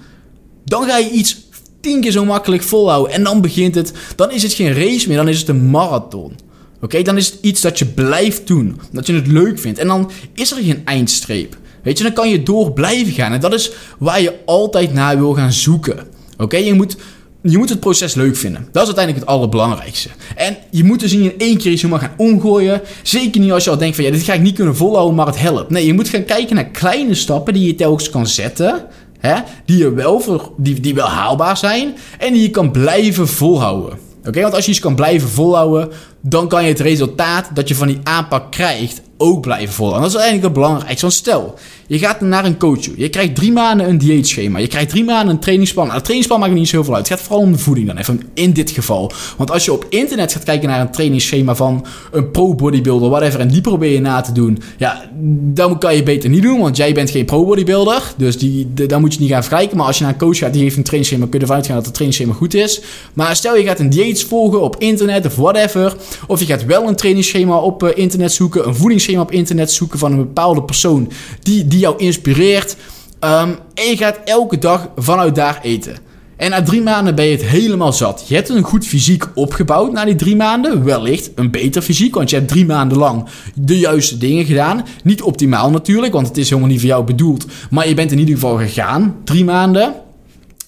dan 0.65 0.85
ga 0.85 0.97
je 0.97 1.11
iets 1.11 1.49
tien 1.81 2.01
keer 2.01 2.11
zo 2.11 2.25
makkelijk 2.25 2.63
volhouden. 2.63 3.13
En 3.13 3.23
dan 3.23 3.41
begint 3.41 3.75
het, 3.75 3.93
dan 4.17 4.31
is 4.31 4.43
het 4.43 4.53
geen 4.53 4.75
race 4.75 5.09
meer, 5.09 5.17
dan 5.17 5.29
is 5.29 5.39
het 5.39 5.49
een 5.49 5.71
marathon. 5.71 6.33
Oké, 6.81 7.03
dan 7.03 7.17
is 7.17 7.27
het 7.27 7.39
iets 7.41 7.61
dat 7.61 7.79
je 7.79 7.87
blijft 7.87 8.47
doen, 8.47 8.81
dat 8.93 9.07
je 9.07 9.15
het 9.15 9.27
leuk 9.27 9.59
vindt. 9.59 9.79
En 9.79 9.87
dan 9.87 10.11
is 10.35 10.51
er 10.51 10.63
geen 10.63 10.83
eindstreep. 10.85 11.57
Weet 11.83 11.99
je, 11.99 12.05
dan 12.05 12.13
kan 12.13 12.31
je 12.31 12.43
door 12.43 12.73
blijven 12.73 13.13
gaan. 13.13 13.33
En 13.33 13.41
dat 13.41 13.55
is 13.55 13.71
waar 13.99 14.21
je 14.21 14.35
altijd 14.45 14.93
naar 14.93 15.19
wil 15.19 15.35
gaan 15.35 15.53
zoeken. 15.53 16.07
Oké, 16.39 16.57
je 16.57 16.75
moet 16.75 16.97
je 17.43 17.59
moet 17.59 17.69
het 17.69 17.81
proces 17.81 18.15
leuk 18.15 18.37
vinden. 18.37 18.69
Dat 18.73 18.83
is 18.83 18.89
uiteindelijk 18.89 19.25
het 19.25 19.35
allerbelangrijkste. 19.35 20.09
En 20.37 20.57
je 20.71 20.85
moet 20.85 21.01
dus 21.01 21.13
niet 21.13 21.33
in 21.33 21.39
één 21.39 21.59
keer 21.59 21.73
iets 21.73 21.83
helemaal 21.83 22.09
gaan 22.09 22.15
omgooien. 22.17 22.81
Zeker 23.03 23.41
niet 23.41 23.53
als 23.53 23.65
je 23.65 23.71
al 23.71 23.79
denkt 23.79 23.95
van 23.97 24.05
ja, 24.05 24.11
dit 24.11 24.23
ga 24.23 24.33
ik 24.33 24.41
niet 24.41 24.55
kunnen 24.55 24.77
volhouden, 24.77 25.15
maar 25.15 25.27
het 25.27 25.41
helpt. 25.41 25.71
Nee, 25.71 25.87
je 25.87 25.95
moet 25.95 26.09
gaan 26.09 26.25
kijken 26.25 26.55
naar 26.55 26.69
kleine 26.69 27.15
stappen 27.15 27.55
die 27.55 27.67
je 27.67 27.75
telkens 27.75 28.11
kan 28.11 28.27
zetten. 28.27 28.85
Hè, 29.19 29.35
die, 29.65 29.89
wel 29.89 30.21
voor, 30.21 30.53
die, 30.57 30.81
die 30.81 30.95
wel 30.95 31.09
haalbaar 31.09 31.57
zijn. 31.57 31.97
En 32.19 32.33
die 32.33 32.43
je 32.43 32.51
kan 32.51 32.71
blijven 32.71 33.29
volhouden. 33.29 33.99
Oké, 34.27 34.41
want 34.41 34.55
als 34.55 34.65
je 34.65 34.71
iets 34.71 34.81
kan 34.81 34.95
blijven 34.95 35.29
volhouden, 35.29 35.89
dan 36.21 36.49
kan 36.49 36.63
je 36.63 36.69
het 36.69 36.81
resultaat 36.81 37.51
dat 37.55 37.69
je 37.69 37.75
van 37.75 37.87
die 37.87 38.01
aanpak 38.03 38.51
krijgt 38.51 39.01
ook 39.21 39.41
blijven 39.41 39.75
volhouden. 39.75 40.07
En 40.07 40.13
dat 40.13 40.21
is 40.21 40.27
eigenlijk 40.27 40.55
het 40.55 40.65
belangrijkste. 40.65 41.07
Want 41.07 41.19
stel, 41.19 41.55
je 41.87 41.99
gaat 41.99 42.21
naar 42.21 42.45
een 42.45 42.59
coach 42.59 42.79
toe. 42.79 42.95
Je 42.97 43.09
krijgt 43.09 43.35
drie 43.35 43.53
maanden 43.53 43.89
een 43.89 43.99
dieetschema. 43.99 44.59
Je 44.59 44.67
krijgt 44.67 44.89
drie 44.89 45.05
maanden 45.05 45.35
een 45.35 45.41
trainingsplan. 45.41 45.85
Nou, 45.85 45.97
het 45.97 46.05
trainingsplan 46.05 46.41
maakt 46.49 46.61
niet 46.61 46.69
zo 46.69 46.83
veel 46.83 46.95
uit. 46.95 47.09
Het 47.09 47.19
gaat 47.19 47.27
vooral 47.27 47.45
om 47.45 47.53
de 47.53 47.59
voeding 47.59 47.87
dan 47.87 47.97
even 47.97 48.23
in 48.35 48.53
dit 48.53 48.71
geval. 48.71 49.13
Want 49.37 49.51
als 49.51 49.65
je 49.65 49.73
op 49.73 49.87
internet 49.89 50.33
gaat 50.33 50.43
kijken 50.43 50.69
naar 50.69 50.81
een 50.81 50.91
trainingsschema 50.91 51.55
van 51.55 51.87
een 52.13 52.31
pro-bodybuilder, 52.31 53.11
whatever, 53.11 53.41
en 53.41 53.49
die 53.49 53.61
probeer 53.61 53.93
je 53.93 54.01
na 54.01 54.21
te 54.21 54.33
doen, 54.33 54.59
ja, 54.79 55.11
dan 55.33 55.79
kan 55.79 55.97
je 55.97 56.03
beter 56.03 56.31
niet 56.31 56.43
doen, 56.43 56.61
want 56.61 56.77
jij 56.77 56.93
bent 56.93 57.11
geen 57.11 57.25
pro-bodybuilder. 57.25 58.03
Dus 58.17 58.39
die, 58.39 58.75
dan 58.75 59.01
moet 59.01 59.15
je 59.15 59.21
niet 59.21 59.31
gaan 59.31 59.43
vergelijken. 59.43 59.77
Maar 59.77 59.87
als 59.87 59.99
je 59.99 60.05
naar 60.05 60.13
een 60.13 60.19
coach 60.19 60.39
gaat, 60.39 60.53
die 60.53 60.63
heeft 60.63 60.77
een 60.77 60.83
trainingsschema, 60.83 61.27
kun 61.31 61.39
je 61.39 61.41
ervan 61.41 61.57
uitgaan 61.57 61.77
dat 61.77 61.85
het 61.85 61.95
trainingsschema 61.95 62.39
goed 62.39 62.55
is. 62.55 62.81
Maar 63.13 63.37
stel 63.37 63.57
je 63.57 63.65
gaat 63.65 63.79
een 63.79 63.91
dieet 63.91 64.25
volgen 64.25 64.61
op 64.61 64.77
internet 64.79 65.27
of 65.27 65.37
whatever, 65.37 65.97
of 66.27 66.41
je 66.41 66.47
gaat 66.47 66.65
wel 66.65 66.89
een 66.89 66.97
trainingsschema 66.97 67.57
op 67.57 67.83
eh, 67.83 67.99
internet 67.99 68.33
zoeken, 68.33 68.67
een 68.67 68.75
voedingsschema 68.75 69.21
op 69.21 69.33
internet 69.33 69.73
zoeken 69.73 69.99
van 69.99 70.13
een 70.13 70.19
bepaalde 70.19 70.63
persoon 70.63 71.13
die, 71.43 71.69
die 71.69 71.79
jou 71.79 71.99
inspireert. 71.99 72.77
Um, 73.25 73.59
en 73.75 73.85
je 73.89 73.97
gaat 73.97 74.21
elke 74.25 74.59
dag 74.59 74.89
vanuit 74.97 75.35
daar 75.35 75.61
eten. 75.63 75.97
En 76.41 76.51
na 76.51 76.63
drie 76.63 76.83
maanden 76.83 77.15
ben 77.15 77.25
je 77.25 77.31
het 77.31 77.45
helemaal 77.45 77.93
zat. 77.93 78.25
Je 78.29 78.35
hebt 78.35 78.49
een 78.49 78.63
goed 78.63 78.87
fysiek 78.87 79.25
opgebouwd 79.35 79.93
na 79.93 80.05
die 80.05 80.15
drie 80.15 80.37
maanden. 80.37 80.85
Wellicht 80.85 81.31
een 81.35 81.51
beter 81.51 81.83
fysiek, 81.83 82.15
want 82.15 82.31
je 82.31 82.37
hebt 82.37 82.49
drie 82.49 82.67
maanden 82.67 82.99
lang 82.99 83.25
de 83.55 83.79
juiste 83.79 84.19
dingen 84.19 84.45
gedaan. 84.45 84.85
Niet 85.05 85.23
optimaal 85.23 85.71
natuurlijk, 85.71 86.13
want 86.13 86.29
het 86.29 86.37
is 86.37 86.49
helemaal 86.49 86.71
niet 86.71 86.81
voor 86.81 86.89
jou 86.89 87.05
bedoeld. 87.05 87.47
Maar 87.71 87.89
je 87.89 87.95
bent 87.95 88.13
in 88.13 88.19
ieder 88.19 88.35
geval 88.35 88.57
gegaan, 88.57 89.17
drie 89.25 89.45
maanden. 89.45 89.95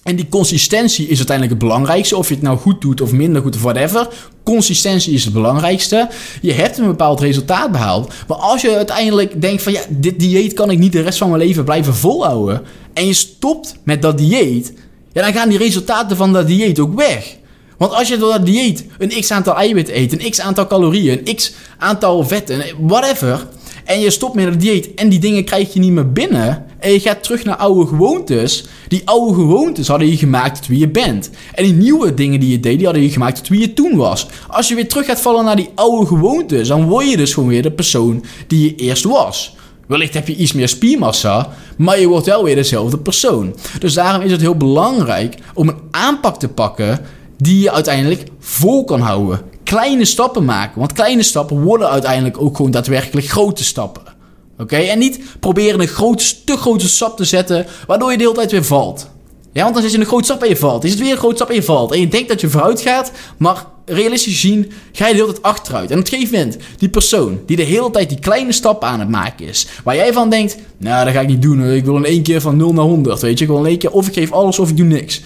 En 0.03 0.15
die 0.15 0.29
consistentie 0.29 1.07
is 1.07 1.17
uiteindelijk 1.17 1.59
het 1.59 1.69
belangrijkste. 1.69 2.17
Of 2.17 2.27
je 2.27 2.33
het 2.33 2.43
nou 2.43 2.57
goed 2.57 2.81
doet 2.81 3.01
of 3.01 3.11
minder 3.11 3.41
goed 3.41 3.55
of 3.55 3.61
whatever. 3.61 4.07
Consistentie 4.43 5.13
is 5.13 5.23
het 5.23 5.33
belangrijkste. 5.33 6.09
Je 6.41 6.53
hebt 6.53 6.77
een 6.77 6.85
bepaald 6.85 7.19
resultaat 7.19 7.71
behaald. 7.71 8.13
Maar 8.27 8.37
als 8.37 8.61
je 8.61 8.75
uiteindelijk 8.75 9.41
denkt 9.41 9.63
van 9.63 9.71
ja, 9.71 9.81
dit 9.89 10.19
dieet 10.19 10.53
kan 10.53 10.71
ik 10.71 10.79
niet 10.79 10.91
de 10.91 11.01
rest 11.01 11.17
van 11.17 11.29
mijn 11.29 11.41
leven 11.41 11.63
blijven 11.63 11.95
volhouden. 11.95 12.61
En 12.93 13.07
je 13.07 13.13
stopt 13.13 13.75
met 13.83 14.01
dat 14.01 14.17
dieet. 14.17 14.73
Ja, 15.11 15.21
dan 15.21 15.33
gaan 15.33 15.49
die 15.49 15.57
resultaten 15.57 16.17
van 16.17 16.33
dat 16.33 16.47
dieet 16.47 16.79
ook 16.79 16.95
weg. 16.95 17.35
Want 17.77 17.93
als 17.93 18.07
je 18.07 18.17
door 18.17 18.31
dat 18.31 18.45
dieet 18.45 18.85
een 18.97 19.09
x 19.09 19.31
aantal 19.31 19.55
eiwitten 19.55 19.97
eet, 19.97 20.11
een 20.11 20.29
x 20.29 20.39
aantal 20.39 20.67
calorieën, 20.67 21.21
een 21.23 21.35
x 21.35 21.53
aantal 21.77 22.23
vetten, 22.23 22.63
whatever 22.79 23.47
en 23.85 23.99
je 23.99 24.09
stopt 24.09 24.35
met 24.35 24.45
het 24.45 24.61
dieet 24.61 24.93
en 24.93 25.09
die 25.09 25.19
dingen 25.19 25.43
krijg 25.43 25.73
je 25.73 25.79
niet 25.79 25.91
meer 25.91 26.11
binnen. 26.11 26.65
En 26.83 26.91
je 26.91 26.99
gaat 26.99 27.23
terug 27.23 27.43
naar 27.43 27.55
oude 27.55 27.87
gewoontes. 27.87 28.65
Die 28.87 29.01
oude 29.05 29.33
gewoontes 29.33 29.87
hadden 29.87 30.09
je 30.09 30.17
gemaakt 30.17 30.55
tot 30.55 30.67
wie 30.67 30.79
je 30.79 30.89
bent. 30.89 31.29
En 31.53 31.63
die 31.63 31.73
nieuwe 31.73 32.13
dingen 32.13 32.39
die 32.39 32.49
je 32.49 32.59
deed, 32.59 32.77
die 32.77 32.85
hadden 32.85 33.03
je 33.03 33.09
gemaakt 33.09 33.35
tot 33.37 33.47
wie 33.47 33.59
je 33.59 33.73
toen 33.73 33.95
was. 33.95 34.27
Als 34.47 34.67
je 34.67 34.75
weer 34.75 34.87
terug 34.87 35.05
gaat 35.05 35.21
vallen 35.21 35.45
naar 35.45 35.55
die 35.55 35.69
oude 35.75 36.05
gewoontes, 36.05 36.67
dan 36.67 36.87
word 36.87 37.09
je 37.09 37.17
dus 37.17 37.33
gewoon 37.33 37.49
weer 37.49 37.61
de 37.61 37.71
persoon 37.71 38.23
die 38.47 38.63
je 38.63 38.75
eerst 38.75 39.03
was. 39.03 39.55
Wellicht 39.87 40.13
heb 40.13 40.27
je 40.27 40.35
iets 40.35 40.53
meer 40.53 40.67
spiermassa, 40.69 41.49
maar 41.77 41.99
je 41.99 42.07
wordt 42.07 42.25
wel 42.25 42.43
weer 42.43 42.55
dezelfde 42.55 42.97
persoon. 42.97 43.55
Dus 43.79 43.93
daarom 43.93 44.21
is 44.21 44.31
het 44.31 44.41
heel 44.41 44.57
belangrijk 44.57 45.35
om 45.53 45.67
een 45.67 45.79
aanpak 45.91 46.39
te 46.39 46.47
pakken 46.47 46.99
die 47.37 47.59
je 47.59 47.71
uiteindelijk 47.71 48.23
vol 48.39 48.83
kan 48.83 48.99
houden. 48.99 49.41
Kleine 49.63 50.05
stappen 50.05 50.45
maken, 50.45 50.79
want 50.79 50.93
kleine 50.93 51.23
stappen 51.23 51.61
worden 51.61 51.89
uiteindelijk 51.89 52.41
ook 52.41 52.55
gewoon 52.55 52.71
daadwerkelijk 52.71 53.27
grote 53.27 53.63
stappen. 53.63 54.12
Oké, 54.57 54.75
en 54.75 54.99
niet 54.99 55.19
proberen 55.39 55.79
een 55.79 55.87
grote, 55.87 56.43
te 56.45 56.57
grote 56.57 56.89
stap 56.89 57.17
te 57.17 57.25
zetten, 57.25 57.65
waardoor 57.87 58.11
je 58.11 58.17
de 58.17 58.23
hele 58.23 58.35
tijd 58.35 58.51
weer 58.51 58.63
valt. 58.63 59.11
Ja, 59.53 59.61
want 59.61 59.73
dan 59.73 59.83
zit 59.83 59.91
je 59.91 59.99
een 59.99 60.05
grote 60.05 60.23
stap 60.23 60.41
en 60.41 60.49
je 60.49 60.57
valt. 60.57 60.83
Is 60.83 60.91
het 60.91 60.99
weer 60.99 61.11
een 61.11 61.17
grote 61.17 61.35
stap 61.35 61.49
en 61.49 61.55
je 61.55 61.63
valt. 61.63 61.91
En 61.91 61.99
je 61.99 62.07
denkt 62.07 62.29
dat 62.29 62.41
je 62.41 62.49
vooruit 62.49 62.81
gaat, 62.81 63.11
maar 63.37 63.65
realistisch 63.85 64.33
gezien 64.33 64.71
ga 64.91 65.07
je 65.07 65.13
de 65.13 65.19
hele 65.19 65.31
tijd 65.31 65.43
achteruit. 65.43 65.91
En 65.91 65.99
op 65.99 66.03
een 66.03 66.09
gegeven 66.09 66.39
moment, 66.39 66.57
die 66.77 66.89
persoon 66.89 67.39
die 67.45 67.57
de 67.57 67.63
hele 67.63 67.91
tijd 67.91 68.09
die 68.09 68.19
kleine 68.19 68.51
stap 68.51 68.83
aan 68.83 68.99
het 68.99 69.09
maken 69.09 69.47
is, 69.47 69.67
waar 69.83 69.95
jij 69.95 70.13
van 70.13 70.29
denkt, 70.29 70.57
nou, 70.77 71.05
dat 71.05 71.13
ga 71.13 71.19
ik 71.19 71.27
niet 71.27 71.41
doen. 71.41 71.71
Ik 71.71 71.85
wil 71.85 71.95
in 71.95 72.05
één 72.05 72.23
keer 72.23 72.41
van 72.41 72.57
0 72.57 72.73
naar 72.73 72.85
100, 72.85 73.21
weet 73.21 73.37
je. 73.37 73.43
Ik 73.43 73.49
wil 73.49 73.59
in 73.59 73.65
één 73.65 73.77
keer 73.77 73.91
of 73.91 74.07
ik 74.07 74.13
geef 74.13 74.31
alles 74.31 74.59
of 74.59 74.69
ik 74.69 74.77
doe 74.77 74.85
niks. 74.85 75.21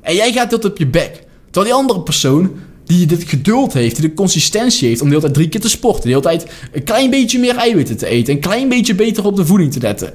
En 0.00 0.14
jij 0.14 0.32
gaat 0.32 0.50
dit 0.50 0.64
op 0.64 0.78
je 0.78 0.86
bek. 0.86 1.24
Terwijl 1.50 1.74
die 1.74 1.74
andere 1.74 2.00
persoon, 2.00 2.52
die 2.86 3.06
dit 3.06 3.24
geduld 3.28 3.72
heeft, 3.72 3.96
die 3.96 4.08
de 4.08 4.14
consistentie 4.14 4.88
heeft 4.88 5.00
om 5.00 5.06
de 5.06 5.14
hele 5.14 5.24
tijd 5.24 5.34
drie 5.34 5.48
keer 5.48 5.60
te 5.60 5.68
sporten, 5.68 6.02
de 6.02 6.08
hele 6.08 6.20
tijd 6.20 6.46
een 6.72 6.84
klein 6.84 7.10
beetje 7.10 7.38
meer 7.38 7.56
eiwitten 7.56 7.96
te 7.96 8.06
eten, 8.06 8.34
een 8.34 8.40
klein 8.40 8.68
beetje 8.68 8.94
beter 8.94 9.24
op 9.24 9.36
de 9.36 9.46
voeding 9.46 9.72
te 9.72 9.80
letten. 9.80 10.12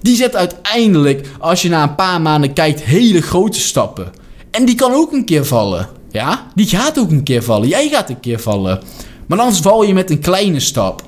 Die 0.00 0.16
zet 0.16 0.36
uiteindelijk, 0.36 1.26
als 1.38 1.62
je 1.62 1.68
na 1.68 1.82
een 1.82 1.94
paar 1.94 2.20
maanden 2.20 2.52
kijkt, 2.52 2.82
hele 2.82 3.20
grote 3.20 3.60
stappen. 3.60 4.12
En 4.50 4.64
die 4.64 4.74
kan 4.74 4.92
ook 4.92 5.12
een 5.12 5.24
keer 5.24 5.44
vallen. 5.44 5.88
Ja, 6.10 6.50
die 6.54 6.66
gaat 6.66 6.98
ook 6.98 7.10
een 7.10 7.22
keer 7.22 7.42
vallen. 7.42 7.68
Jij 7.68 7.88
gaat 7.88 8.08
een 8.08 8.20
keer 8.20 8.40
vallen. 8.40 8.80
Maar 9.26 9.38
dan 9.38 9.54
val 9.54 9.82
je 9.82 9.94
met 9.94 10.10
een 10.10 10.20
kleine 10.20 10.60
stap. 10.60 11.02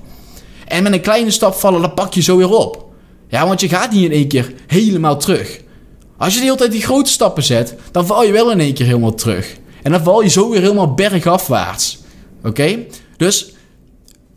En 0.67 0.83
met 0.83 0.93
een 0.93 1.01
kleine 1.01 1.31
stap 1.31 1.55
vallen, 1.55 1.81
dan 1.81 1.95
pak 1.95 2.15
je 2.15 2.21
zo 2.23 2.37
weer 2.37 2.51
op. 2.51 2.85
Ja, 3.29 3.47
want 3.47 3.61
je 3.61 3.69
gaat 3.69 3.93
niet 3.93 4.05
in 4.05 4.13
één 4.13 4.29
keer 4.29 4.53
helemaal 4.67 5.19
terug. 5.19 5.61
Als 6.17 6.33
je 6.33 6.39
de 6.39 6.45
hele 6.45 6.57
tijd 6.57 6.73
die 6.73 6.83
grote 6.83 7.11
stappen 7.11 7.43
zet, 7.43 7.75
dan 7.91 8.07
val 8.07 8.25
je 8.25 8.33
wel 8.33 8.51
in 8.51 8.61
één 8.61 8.75
keer 8.75 8.87
helemaal 8.87 9.15
terug. 9.15 9.57
En 9.83 9.91
dan 9.91 10.03
val 10.03 10.23
je 10.23 10.29
zo 10.29 10.51
weer 10.51 10.61
helemaal 10.61 10.95
bergafwaarts. 10.95 11.99
Oké? 12.45 12.79
Dus 13.17 13.53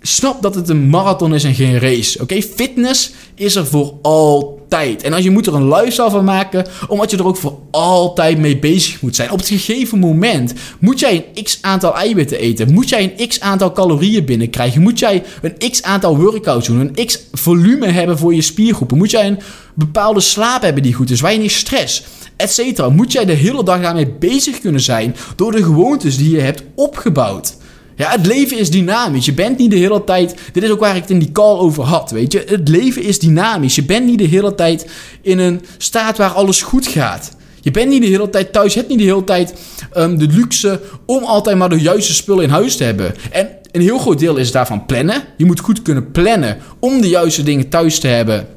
snap 0.02 0.42
dat 0.42 0.56
het 0.56 0.70
een 0.70 0.90
marathon 0.90 1.34
is 1.34 1.44
en 1.44 1.54
geen 1.54 1.80
race. 1.80 2.22
Oké, 2.22 2.42
fitness 2.42 3.12
is 3.36 3.56
er 3.56 3.66
voor 3.66 3.94
altijd. 4.02 5.04
En 5.04 5.14
als 5.14 5.24
je 5.24 5.32
moet 5.32 5.48
er 5.48 5.54
een 5.54 5.68
lifestyle 5.70 6.10
van 6.10 6.24
maken, 6.24 6.66
omdat 6.88 7.12
je 7.12 7.18
er 7.18 7.25
ook 7.25 7.38
voor 7.38 7.60
altijd 7.72 8.38
mee 8.38 8.58
bezig 8.58 9.02
moet 9.02 9.16
zijn. 9.16 9.32
Op 9.32 9.38
het 9.38 9.48
gegeven 9.48 10.00
moment 10.00 10.54
moet 10.80 11.00
jij 11.00 11.25
een 11.34 11.44
x 11.44 11.58
aantal 11.62 11.96
eiwitten 11.96 12.40
eten. 12.40 12.74
Moet 12.74 12.90
jij 12.90 13.14
een 13.18 13.28
x 13.28 13.40
aantal 13.40 13.72
calorieën 13.72 14.25
binnenkrijgen. 14.25 14.82
Moet 14.82 15.00
jij 15.00 15.24
een 15.42 15.72
x 15.72 15.82
aantal 15.82 16.18
workouts 16.18 16.68
doen. 16.68 16.80
Een 16.80 17.06
x 17.06 17.20
volume 17.32 17.88
hebben 17.88 18.18
voor 18.18 18.36
je 18.36 18.42
spiergroepen. 18.42 18.98
Moet 18.98 19.12
jij 19.12 19.28
een 19.28 19.40
bepaalde 19.74 20.20
slaap 20.20 20.62
hebben 20.62 20.84
die 20.84 20.94
goed 20.94 21.10
is. 21.10 21.22
Weinig 21.22 21.52
stress 21.52 22.04
etc. 22.36 22.89
Moet 22.89 23.12
jij 23.12 23.25
de 23.25 23.34
hele 23.34 23.63
dag 23.63 23.82
daarmee 23.82 24.08
bezig 24.20 24.60
kunnen 24.60 24.82
zijn 24.82 25.15
door 25.36 25.51
de 25.51 25.63
gewoontes 25.63 26.18
die 26.18 26.30
je 26.30 26.42
hebt 26.42 26.63
opgebouwd. 26.75 27.58
Ja, 27.96 28.10
het 28.10 28.25
leven 28.25 28.58
is 28.58 28.70
dynamisch. 28.70 29.25
Je 29.25 29.34
bent 29.34 29.58
niet 29.58 29.72
de 29.72 29.77
hele 29.77 30.04
tijd. 30.04 30.36
Dit 30.51 30.63
is 30.63 30.70
ook 30.70 30.80
waar 30.80 30.96
ik 30.96 31.01
het 31.01 31.12
in 31.12 31.20
die 31.20 31.32
call 31.32 31.58
over 31.58 31.84
had. 31.84 32.12
Weet 32.12 32.32
je, 32.32 32.44
het 32.48 32.70
leven 32.70 33.04
is 33.04 33.20
dynamisch. 33.20 33.75
Je 33.75 33.84
bent 33.84 34.06
niet 34.06 34.18
de 34.18 34.25
hele 34.27 34.56
tijd 34.56 34.89
in 35.22 35.39
een 35.39 35.62
staat 35.77 36.18
waar 36.18 36.30
alles 36.30 36.62
goed 36.62 36.88
gaat. 36.88 37.32
Je 37.62 37.72
bent 37.72 37.89
niet 37.89 38.01
de 38.01 38.08
hele 38.08 38.30
tijd 38.30 38.54
thuis. 38.54 38.74
Je 38.74 38.80
hebt 38.80 38.92
niet 38.92 39.00
de 39.00 39.06
hele 39.06 39.24
tijd 39.24 39.54
um, 39.98 40.18
de 40.18 40.27
luxe 40.27 40.82
om 41.06 41.24
altijd 41.24 41.58
maar 41.58 41.70
de 41.70 41.80
juiste 41.80 42.13
spullen 42.13 42.44
in 42.44 42.50
huis 42.50 42.77
te 42.77 42.84
hebben. 42.84 43.15
En 43.32 43.50
een 43.72 43.82
heel 43.82 44.00
groot 44.00 44.20
deel 44.20 44.36
is 44.36 44.51
daarvan 44.51 44.86
plannen. 44.86 45.24
Je 45.38 45.46
moet 45.46 45.60
goed 45.60 45.82
kunnen 45.82 46.12
plannen 46.12 46.58
om 46.80 47.01
de 47.01 47.10
juiste 47.10 47.44
dingen 47.44 47.70
thuis 47.70 48.00
te 48.00 48.08
hebben. 48.08 48.48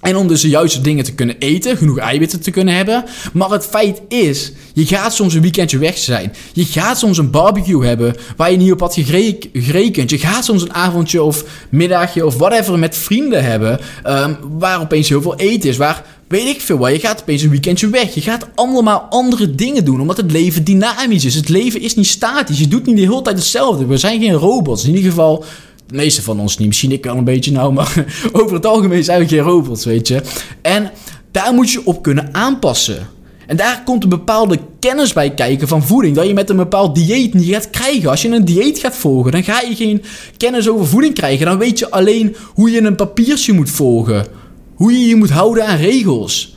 En 0.00 0.16
om 0.16 0.28
dus 0.28 0.40
de 0.40 0.48
juiste 0.48 0.80
dingen 0.80 1.04
te 1.04 1.14
kunnen 1.14 1.36
eten, 1.38 1.76
genoeg 1.76 1.98
eiwitten 1.98 2.40
te 2.40 2.50
kunnen 2.50 2.74
hebben. 2.74 3.04
Maar 3.32 3.50
het 3.50 3.66
feit 3.66 4.00
is, 4.08 4.52
je 4.74 4.86
gaat 4.86 5.14
soms 5.14 5.34
een 5.34 5.42
weekendje 5.42 5.78
weg 5.78 5.98
zijn. 5.98 6.32
Je 6.52 6.64
gaat 6.64 6.98
soms 6.98 7.18
een 7.18 7.30
barbecue 7.30 7.86
hebben 7.86 8.16
waar 8.36 8.50
je 8.50 8.56
niet 8.56 8.72
op 8.72 8.80
had 8.80 8.94
gerekend. 8.94 10.10
Je 10.10 10.18
gaat 10.18 10.44
soms 10.44 10.62
een 10.62 10.74
avondje 10.74 11.22
of 11.22 11.44
middagje 11.68 12.26
of 12.26 12.36
whatever 12.36 12.78
met 12.78 12.96
vrienden 12.96 13.44
hebben. 13.44 13.80
Um, 14.06 14.36
waar 14.58 14.80
opeens 14.80 15.08
heel 15.08 15.22
veel 15.22 15.36
eten 15.36 15.68
is. 15.68 15.76
Waar 15.76 16.04
weet 16.28 16.46
ik 16.46 16.60
veel 16.60 16.78
waar. 16.78 16.92
Je 16.92 16.98
gaat 16.98 17.20
opeens 17.20 17.42
een 17.42 17.50
weekendje 17.50 17.88
weg. 17.88 18.14
Je 18.14 18.20
gaat 18.20 18.46
allemaal 18.54 19.06
andere 19.10 19.54
dingen 19.54 19.84
doen 19.84 20.00
omdat 20.00 20.16
het 20.16 20.32
leven 20.32 20.64
dynamisch 20.64 21.24
is. 21.24 21.34
Het 21.34 21.48
leven 21.48 21.80
is 21.80 21.94
niet 21.94 22.06
statisch. 22.06 22.58
Je 22.58 22.68
doet 22.68 22.86
niet 22.86 22.96
de 22.96 23.02
hele 23.02 23.22
tijd 23.22 23.36
hetzelfde. 23.36 23.86
We 23.86 23.96
zijn 23.96 24.20
geen 24.20 24.32
robots. 24.32 24.84
In 24.84 24.94
ieder 24.94 25.10
geval 25.10 25.44
de 25.88 25.96
meeste 25.96 26.22
van 26.22 26.40
ons 26.40 26.58
niet. 26.58 26.68
Misschien 26.68 26.92
ik 26.92 27.04
wel 27.04 27.16
een 27.16 27.24
beetje 27.24 27.52
nou, 27.52 27.72
maar 27.72 28.04
over 28.32 28.54
het 28.54 28.66
algemeen 28.66 29.04
zijn 29.04 29.20
we 29.20 29.28
geen 29.28 29.38
robots, 29.38 29.84
weet 29.84 30.08
je. 30.08 30.22
En 30.62 30.90
daar 31.30 31.54
moet 31.54 31.70
je 31.70 31.80
op 31.84 32.02
kunnen 32.02 32.28
aanpassen. 32.34 33.08
En 33.46 33.56
daar 33.56 33.82
komt 33.84 34.02
een 34.02 34.08
bepaalde 34.08 34.58
kennis 34.78 35.12
bij 35.12 35.34
kijken 35.34 35.68
van 35.68 35.82
voeding. 35.82 36.16
Dat 36.16 36.26
je 36.26 36.34
met 36.34 36.50
een 36.50 36.56
bepaald 36.56 36.94
dieet 36.94 37.34
niet 37.34 37.52
gaat 37.54 37.70
krijgen. 37.70 38.10
Als 38.10 38.22
je 38.22 38.28
een 38.28 38.44
dieet 38.44 38.78
gaat 38.78 38.96
volgen, 38.96 39.32
dan 39.32 39.44
ga 39.44 39.60
je 39.60 39.74
geen 39.74 40.02
kennis 40.36 40.68
over 40.68 40.86
voeding 40.86 41.14
krijgen. 41.14 41.46
Dan 41.46 41.58
weet 41.58 41.78
je 41.78 41.90
alleen 41.90 42.36
hoe 42.54 42.70
je 42.70 42.80
een 42.80 42.96
papiertje 42.96 43.52
moet 43.52 43.70
volgen. 43.70 44.26
Hoe 44.74 44.92
je 44.92 45.06
je 45.06 45.16
moet 45.16 45.30
houden 45.30 45.66
aan 45.66 45.76
regels. 45.76 46.56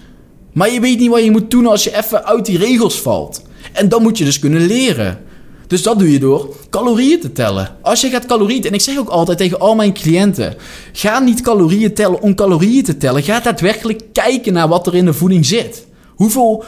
Maar 0.53 0.71
je 0.71 0.79
weet 0.79 0.99
niet 0.99 1.09
wat 1.09 1.23
je 1.23 1.31
moet 1.31 1.51
doen 1.51 1.65
als 1.65 1.83
je 1.83 1.97
even 1.97 2.25
uit 2.25 2.45
die 2.45 2.57
regels 2.57 3.01
valt. 3.01 3.41
En 3.71 3.89
dan 3.89 4.01
moet 4.01 4.17
je 4.17 4.25
dus 4.25 4.39
kunnen 4.39 4.65
leren. 4.65 5.19
Dus 5.71 5.83
dat 5.83 5.99
doe 5.99 6.11
je 6.11 6.19
door 6.19 6.55
calorieën 6.69 7.19
te 7.19 7.31
tellen. 7.31 7.75
Als 7.81 8.01
je 8.01 8.09
gaat 8.09 8.25
calorieën, 8.25 8.63
en 8.63 8.73
ik 8.73 8.81
zeg 8.81 8.97
ook 8.97 9.09
altijd 9.09 9.37
tegen 9.37 9.59
al 9.59 9.75
mijn 9.75 9.93
cliënten: 9.93 10.55
ga 10.91 11.19
niet 11.19 11.41
calorieën 11.41 11.93
tellen 11.93 12.21
om 12.21 12.35
calorieën 12.35 12.83
te 12.83 12.97
tellen. 12.97 13.23
Ga 13.23 13.39
daadwerkelijk 13.39 14.03
kijken 14.13 14.53
naar 14.53 14.67
wat 14.67 14.87
er 14.87 14.95
in 14.95 15.05
de 15.05 15.13
voeding 15.13 15.45
zit. 15.45 15.87
Hoeveel 16.15 16.63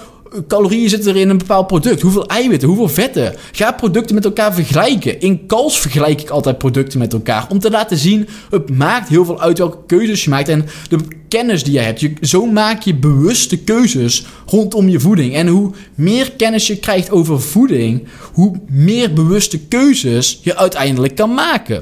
calorieën 0.47 0.89
zitten 0.89 1.11
er 1.11 1.19
in 1.19 1.29
een 1.29 1.37
bepaald 1.37 1.67
product? 1.67 2.01
Hoeveel 2.01 2.25
eiwitten? 2.27 2.67
Hoeveel 2.67 2.89
vetten? 2.89 3.35
Ga 3.51 3.71
producten 3.71 4.15
met 4.15 4.25
elkaar 4.25 4.53
vergelijken. 4.53 5.19
In 5.19 5.47
calls 5.47 5.79
vergelijk 5.79 6.21
ik 6.21 6.29
altijd 6.29 6.57
producten 6.57 6.99
met 6.99 7.13
elkaar. 7.13 7.47
Om 7.49 7.59
te 7.59 7.69
laten 7.69 7.97
zien, 7.97 8.27
het 8.49 8.69
maakt 8.69 9.09
heel 9.09 9.25
veel 9.25 9.41
uit 9.41 9.57
welke 9.57 9.77
keuzes 9.87 10.23
je 10.23 10.29
maakt. 10.29 10.49
En 10.49 10.65
de 10.89 10.97
kennis 11.27 11.63
die 11.63 11.73
je 11.73 11.79
hebt. 11.79 12.09
Zo 12.21 12.45
maak 12.45 12.81
je 12.81 12.95
bewuste 12.95 13.57
keuzes 13.57 14.25
rondom 14.45 14.89
je 14.89 14.99
voeding. 14.99 15.35
En 15.35 15.47
hoe 15.47 15.71
meer 15.95 16.31
kennis 16.31 16.67
je 16.67 16.77
krijgt 16.77 17.11
over 17.11 17.41
voeding, 17.41 18.07
hoe 18.33 18.59
meer 18.69 19.13
bewuste 19.13 19.59
keuzes 19.59 20.39
je 20.41 20.57
uiteindelijk 20.57 21.15
kan 21.15 21.33
maken. 21.33 21.75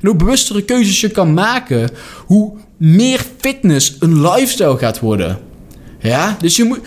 En 0.00 0.08
hoe 0.08 0.16
bewustere 0.16 0.62
keuzes 0.62 1.00
je 1.00 1.10
kan 1.10 1.34
maken, 1.34 1.90
hoe 2.26 2.52
meer 2.76 3.26
fitness 3.40 3.96
een 3.98 4.20
lifestyle 4.20 4.76
gaat 4.76 5.00
worden. 5.00 5.38
Ja, 6.00 6.36
dus 6.40 6.56
je 6.56 6.64
moet, 6.64 6.80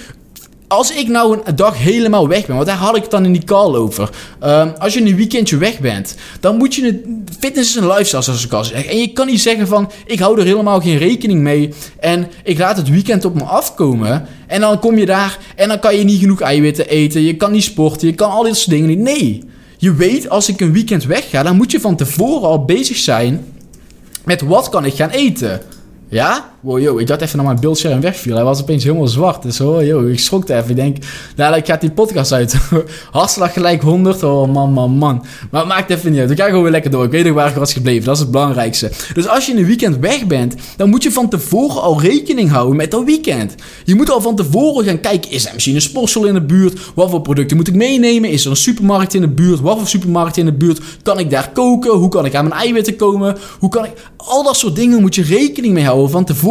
als 0.72 0.92
ik 0.92 1.08
nou 1.08 1.40
een 1.44 1.56
dag 1.56 1.78
helemaal 1.78 2.28
weg 2.28 2.46
ben, 2.46 2.56
want 2.56 2.68
daar 2.68 2.78
had 2.78 2.96
ik 2.96 3.02
het 3.02 3.12
dan 3.12 3.26
in 3.26 3.32
die 3.32 3.44
call 3.44 3.76
over. 3.76 4.10
Um, 4.44 4.74
als 4.78 4.94
je 4.94 5.02
een 5.02 5.16
weekendje 5.16 5.58
weg 5.58 5.80
bent, 5.80 6.16
dan 6.40 6.58
moet 6.58 6.76
je. 6.76 6.86
Het, 6.86 6.98
fitness 7.40 7.70
is 7.70 7.76
een 7.76 7.88
lifestyle, 7.88 8.22
zoals 8.22 8.46
ik 8.46 8.54
al 8.54 8.64
zeg. 8.64 8.86
En 8.86 8.98
je 8.98 9.14
kan 9.14 9.28
niet 9.28 9.42
zeggen 9.42 9.68
van: 9.68 9.92
ik 10.06 10.20
hou 10.20 10.40
er 10.40 10.46
helemaal 10.46 10.82
geen 10.82 10.98
rekening 10.98 11.42
mee. 11.42 11.74
En 12.00 12.28
ik 12.44 12.58
laat 12.58 12.78
het 12.78 12.90
weekend 12.90 13.26
op 13.26 13.36
me 13.36 13.44
afkomen. 13.44 14.28
En 14.48 14.62
dan 14.62 14.80
kom 14.80 14.98
je 14.98 15.06
daar 15.06 15.38
en 15.56 15.68
dan 15.68 15.80
kan 15.80 15.98
je 15.98 16.04
niet 16.04 16.20
genoeg 16.20 16.42
eiwitten 16.42 16.88
eten. 16.88 17.22
Je 17.22 17.36
kan 17.36 17.52
niet 17.52 17.64
sporten, 17.64 18.08
je 18.08 18.16
kan 18.16 18.32
al 18.32 18.44
dit 18.44 18.56
soort 18.56 18.70
dingen 18.70 18.88
niet. 18.88 19.00
Nee. 19.00 19.44
Je 19.78 19.94
weet, 19.94 20.30
als 20.30 20.50
ik 20.50 20.62
een 20.62 20.74
weekend 20.74 21.06
wegga, 21.06 21.44
dan 21.44 21.56
moet 21.56 21.72
je 21.72 21.80
van 21.80 21.96
tevoren 21.96 22.48
al 22.48 22.66
bezig 22.66 22.98
zijn 22.98 23.46
met 24.26 24.42
wat 24.42 24.70
kan 24.70 24.86
ik 24.86 24.94
gaan 24.94 25.10
eten. 25.10 25.62
Ja? 26.10 26.51
Wow, 26.62 26.80
yo, 26.80 26.98
ik 26.98 27.08
dacht 27.08 27.22
even 27.22 27.38
naar 27.38 27.46
mijn 27.46 27.60
beeldscherm 27.60 28.02
wegviel. 28.02 28.36
Hij 28.36 28.44
was 28.44 28.62
opeens 28.62 28.84
helemaal 28.84 29.08
zwart. 29.08 29.44
Dus 29.44 29.62
oh, 29.62 29.86
yo, 29.86 30.08
ik 30.08 30.20
schrok 30.20 30.50
even. 30.50 30.70
Ik 30.70 30.76
denk, 30.76 30.98
nou, 31.36 31.56
ik 31.56 31.66
ga 31.66 31.78
die 31.78 31.92
podcast 31.92 32.32
uit. 32.32 32.56
Hartslag 33.12 33.54
gelijk 33.54 33.82
100. 33.82 34.24
Oh, 34.24 34.54
man, 34.54 34.74
man, 34.74 34.92
man. 34.92 35.26
Maar 35.52 35.62
het 35.62 35.70
maakt 35.70 35.90
even 35.90 36.12
niet 36.12 36.20
uit. 36.20 36.32
Ik 36.32 36.40
ga 36.40 36.46
gewoon 36.46 36.62
weer 36.62 36.72
lekker 36.72 36.92
door. 36.92 37.04
Ik 37.04 37.12
weet 37.12 37.26
nog 37.26 37.34
waar 37.34 37.50
ik 37.50 37.56
was 37.56 37.74
gebleven. 37.74 38.06
Dat 38.06 38.16
is 38.16 38.22
het 38.22 38.32
belangrijkste. 38.32 38.92
Dus 39.14 39.28
als 39.28 39.46
je 39.46 39.52
in 39.52 39.58
een 39.58 39.66
weekend 39.66 39.98
weg 39.98 40.26
bent, 40.26 40.56
dan 40.78 40.90
moet 40.90 41.04
je 41.04 41.12
van 41.12 41.30
tevoren 41.30 41.82
al 41.82 42.02
rekening 42.02 42.50
houden 42.50 42.76
met 42.76 42.92
dat 42.92 43.04
weekend. 43.04 43.56
Je 43.86 43.96
moet 43.96 44.12
al 44.12 44.22
van 44.22 44.36
tevoren 44.36 44.86
gaan 44.86 45.00
kijken, 45.00 45.32
is 45.32 45.46
er 45.46 45.54
misschien 45.54 45.76
een 45.76 45.82
sportschool 45.82 46.26
in 46.26 46.34
de 46.34 46.42
buurt? 46.42 46.80
Wat 46.96 47.10
voor 47.10 47.22
producten 47.22 47.58
moet 47.58 47.68
ik 47.68 47.76
meenemen? 47.76 48.30
Is 48.30 48.46
er 48.46 48.52
een 48.52 48.58
supermarkt 48.58 49.14
in 49.14 49.22
de 49.22 49.30
buurt? 49.30 49.60
Wat 49.60 49.78
voor 49.78 49.88
supermarkt 49.88 50.38
in 50.38 50.46
de 50.46 50.54
buurt? 50.54 50.82
Kan 51.04 51.20
ik 51.20 51.30
daar 51.30 51.52
koken? 51.52 51.92
Hoe 51.92 52.10
kan 52.10 52.26
ik 52.26 52.36
aan 52.36 52.48
mijn 52.48 52.62
eiwitten 52.62 52.96
komen? 52.96 53.38
Hoe 53.60 53.70
kan 53.70 53.86
ik... 53.86 53.92
Al 54.18 54.44
dat 54.44 54.58
soort 54.58 54.76
dingen 54.76 55.02
moet 55.02 55.16
je 55.16 55.24
rekening 55.24 55.74
mee 55.74 55.86
houden 55.86 56.10
van 56.10 56.26
tevoren 56.26 56.51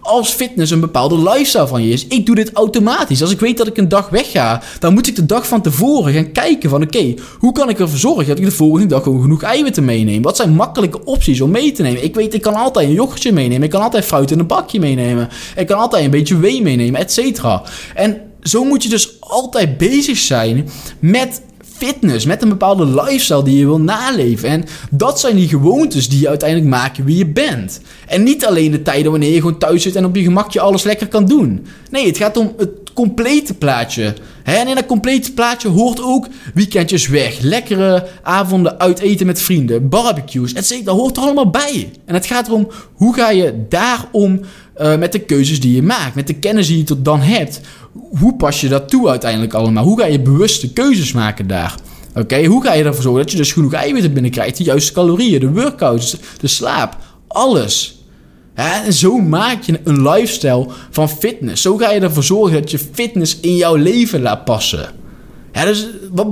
als 0.00 0.30
fitness 0.30 0.70
een 0.70 0.80
bepaalde 0.80 1.18
lifestyle 1.18 1.66
van 1.66 1.82
je 1.82 1.92
is. 1.92 2.06
Ik 2.06 2.26
doe 2.26 2.34
dit 2.34 2.52
automatisch. 2.52 3.22
Als 3.22 3.30
ik 3.30 3.40
weet 3.40 3.56
dat 3.56 3.66
ik 3.66 3.76
een 3.76 3.88
dag 3.88 4.08
wegga, 4.08 4.62
dan 4.78 4.94
moet 4.94 5.06
ik 5.06 5.16
de 5.16 5.26
dag 5.26 5.46
van 5.46 5.62
tevoren 5.62 6.12
gaan 6.12 6.32
kijken 6.32 6.70
van 6.70 6.82
oké, 6.82 7.14
hoe 7.38 7.52
kan 7.52 7.68
ik 7.68 7.80
ervoor 7.80 7.98
zorgen 7.98 8.26
dat 8.26 8.38
ik 8.38 8.44
de 8.44 8.50
volgende 8.50 8.86
dag 8.86 9.02
gewoon 9.02 9.22
genoeg 9.22 9.42
eiwitten 9.42 9.84
meeneem? 9.84 10.22
Wat 10.22 10.36
zijn 10.36 10.54
makkelijke 10.54 11.04
opties 11.04 11.40
om 11.40 11.50
mee 11.50 11.72
te 11.72 11.82
nemen? 11.82 12.04
Ik 12.04 12.14
weet, 12.14 12.34
ik 12.34 12.42
kan 12.42 12.54
altijd 12.54 12.88
een 12.88 12.94
yoghurtje 12.94 13.32
meenemen. 13.32 13.62
Ik 13.62 13.70
kan 13.70 13.82
altijd 13.82 14.04
fruit 14.04 14.30
in 14.30 14.38
een 14.38 14.46
bakje 14.46 14.80
meenemen. 14.80 15.28
Ik 15.56 15.66
kan 15.66 15.78
altijd 15.78 16.04
een 16.04 16.10
beetje 16.10 16.38
wee 16.38 16.62
meenemen, 16.62 17.00
et 17.00 17.12
cetera. 17.12 17.62
En 17.94 18.20
zo 18.42 18.64
moet 18.64 18.82
je 18.82 18.88
dus 18.88 19.16
altijd 19.20 19.78
bezig 19.78 20.18
zijn 20.18 20.68
met 20.98 21.42
fitness, 21.86 22.24
met 22.24 22.42
een 22.42 22.48
bepaalde 22.48 22.86
lifestyle 22.86 23.42
die 23.42 23.58
je 23.58 23.64
wil 23.64 23.80
naleven. 23.80 24.48
En 24.48 24.64
dat 24.90 25.20
zijn 25.20 25.36
die 25.36 25.48
gewoontes 25.48 26.08
die 26.08 26.20
je 26.20 26.28
uiteindelijk 26.28 26.70
maken 26.70 27.04
wie 27.04 27.16
je 27.16 27.26
bent. 27.26 27.80
En 28.06 28.22
niet 28.22 28.46
alleen 28.46 28.70
de 28.70 28.82
tijden 28.82 29.10
wanneer 29.10 29.30
je 29.30 29.40
gewoon 29.40 29.58
thuis 29.58 29.82
zit 29.82 29.96
en 29.96 30.04
op 30.04 30.16
je 30.16 30.22
gemakje 30.22 30.60
alles 30.60 30.82
lekker 30.82 31.08
kan 31.08 31.24
doen. 31.24 31.66
Nee, 31.90 32.06
het 32.06 32.16
gaat 32.16 32.36
om 32.36 32.52
het 32.56 32.92
complete 32.94 33.54
plaatje. 33.54 34.14
En 34.42 34.68
in 34.68 34.74
dat 34.74 34.86
complete 34.86 35.32
plaatje 35.32 35.68
hoort 35.68 36.02
ook 36.02 36.26
weekendjes 36.54 37.08
weg. 37.08 37.40
Lekkere 37.40 38.06
avonden 38.22 38.80
uit 38.80 38.98
eten 38.98 39.26
met 39.26 39.40
vrienden. 39.40 39.88
Barbecues, 39.88 40.52
etc. 40.52 40.84
Dat 40.84 40.96
hoort 40.96 41.16
er 41.16 41.22
allemaal 41.22 41.50
bij. 41.50 41.90
En 42.04 42.14
het 42.14 42.26
gaat 42.26 42.46
erom, 42.46 42.68
hoe 42.94 43.14
ga 43.14 43.30
je 43.30 43.64
daarom 43.68 44.40
uh, 44.80 44.96
met 44.96 45.12
de 45.12 45.18
keuzes 45.18 45.60
die 45.60 45.74
je 45.74 45.82
maakt. 45.82 46.14
Met 46.14 46.26
de 46.26 46.34
kennis 46.34 46.66
die 46.66 46.78
je 46.78 46.84
tot 46.84 47.04
dan 47.04 47.20
hebt. 47.20 47.60
Hoe 48.18 48.36
pas 48.36 48.60
je 48.60 48.68
dat 48.68 48.88
toe 48.88 49.08
uiteindelijk 49.08 49.54
allemaal? 49.54 49.84
Hoe 49.84 50.00
ga 50.00 50.06
je 50.06 50.20
bewuste 50.20 50.72
keuzes 50.72 51.12
maken 51.12 51.46
daar? 51.46 51.74
Oké, 52.14 52.44
hoe 52.44 52.62
ga 52.62 52.72
je 52.72 52.84
ervoor 52.84 53.02
zorgen 53.02 53.22
dat 53.22 53.30
je 53.30 53.36
dus 53.36 53.52
genoeg 53.52 53.72
eiwitten 53.72 54.12
binnenkrijgt? 54.12 54.56
De 54.56 54.64
juiste 54.64 54.92
calorieën, 54.92 55.40
de 55.40 55.50
workouts, 55.50 56.16
de 56.40 56.46
slaap, 56.46 56.96
alles. 57.28 58.00
en 58.54 58.92
zo 58.92 59.18
maak 59.18 59.62
je 59.62 59.80
een 59.84 60.08
lifestyle 60.08 60.66
van 60.90 61.08
fitness. 61.08 61.62
Zo 61.62 61.76
ga 61.76 61.90
je 61.90 62.00
ervoor 62.00 62.24
zorgen 62.24 62.60
dat 62.60 62.70
je 62.70 62.78
fitness 62.92 63.38
in 63.40 63.56
jouw 63.56 63.74
leven 63.74 64.22
laat 64.22 64.44
passen. 64.44 64.88
Dus 65.52 65.86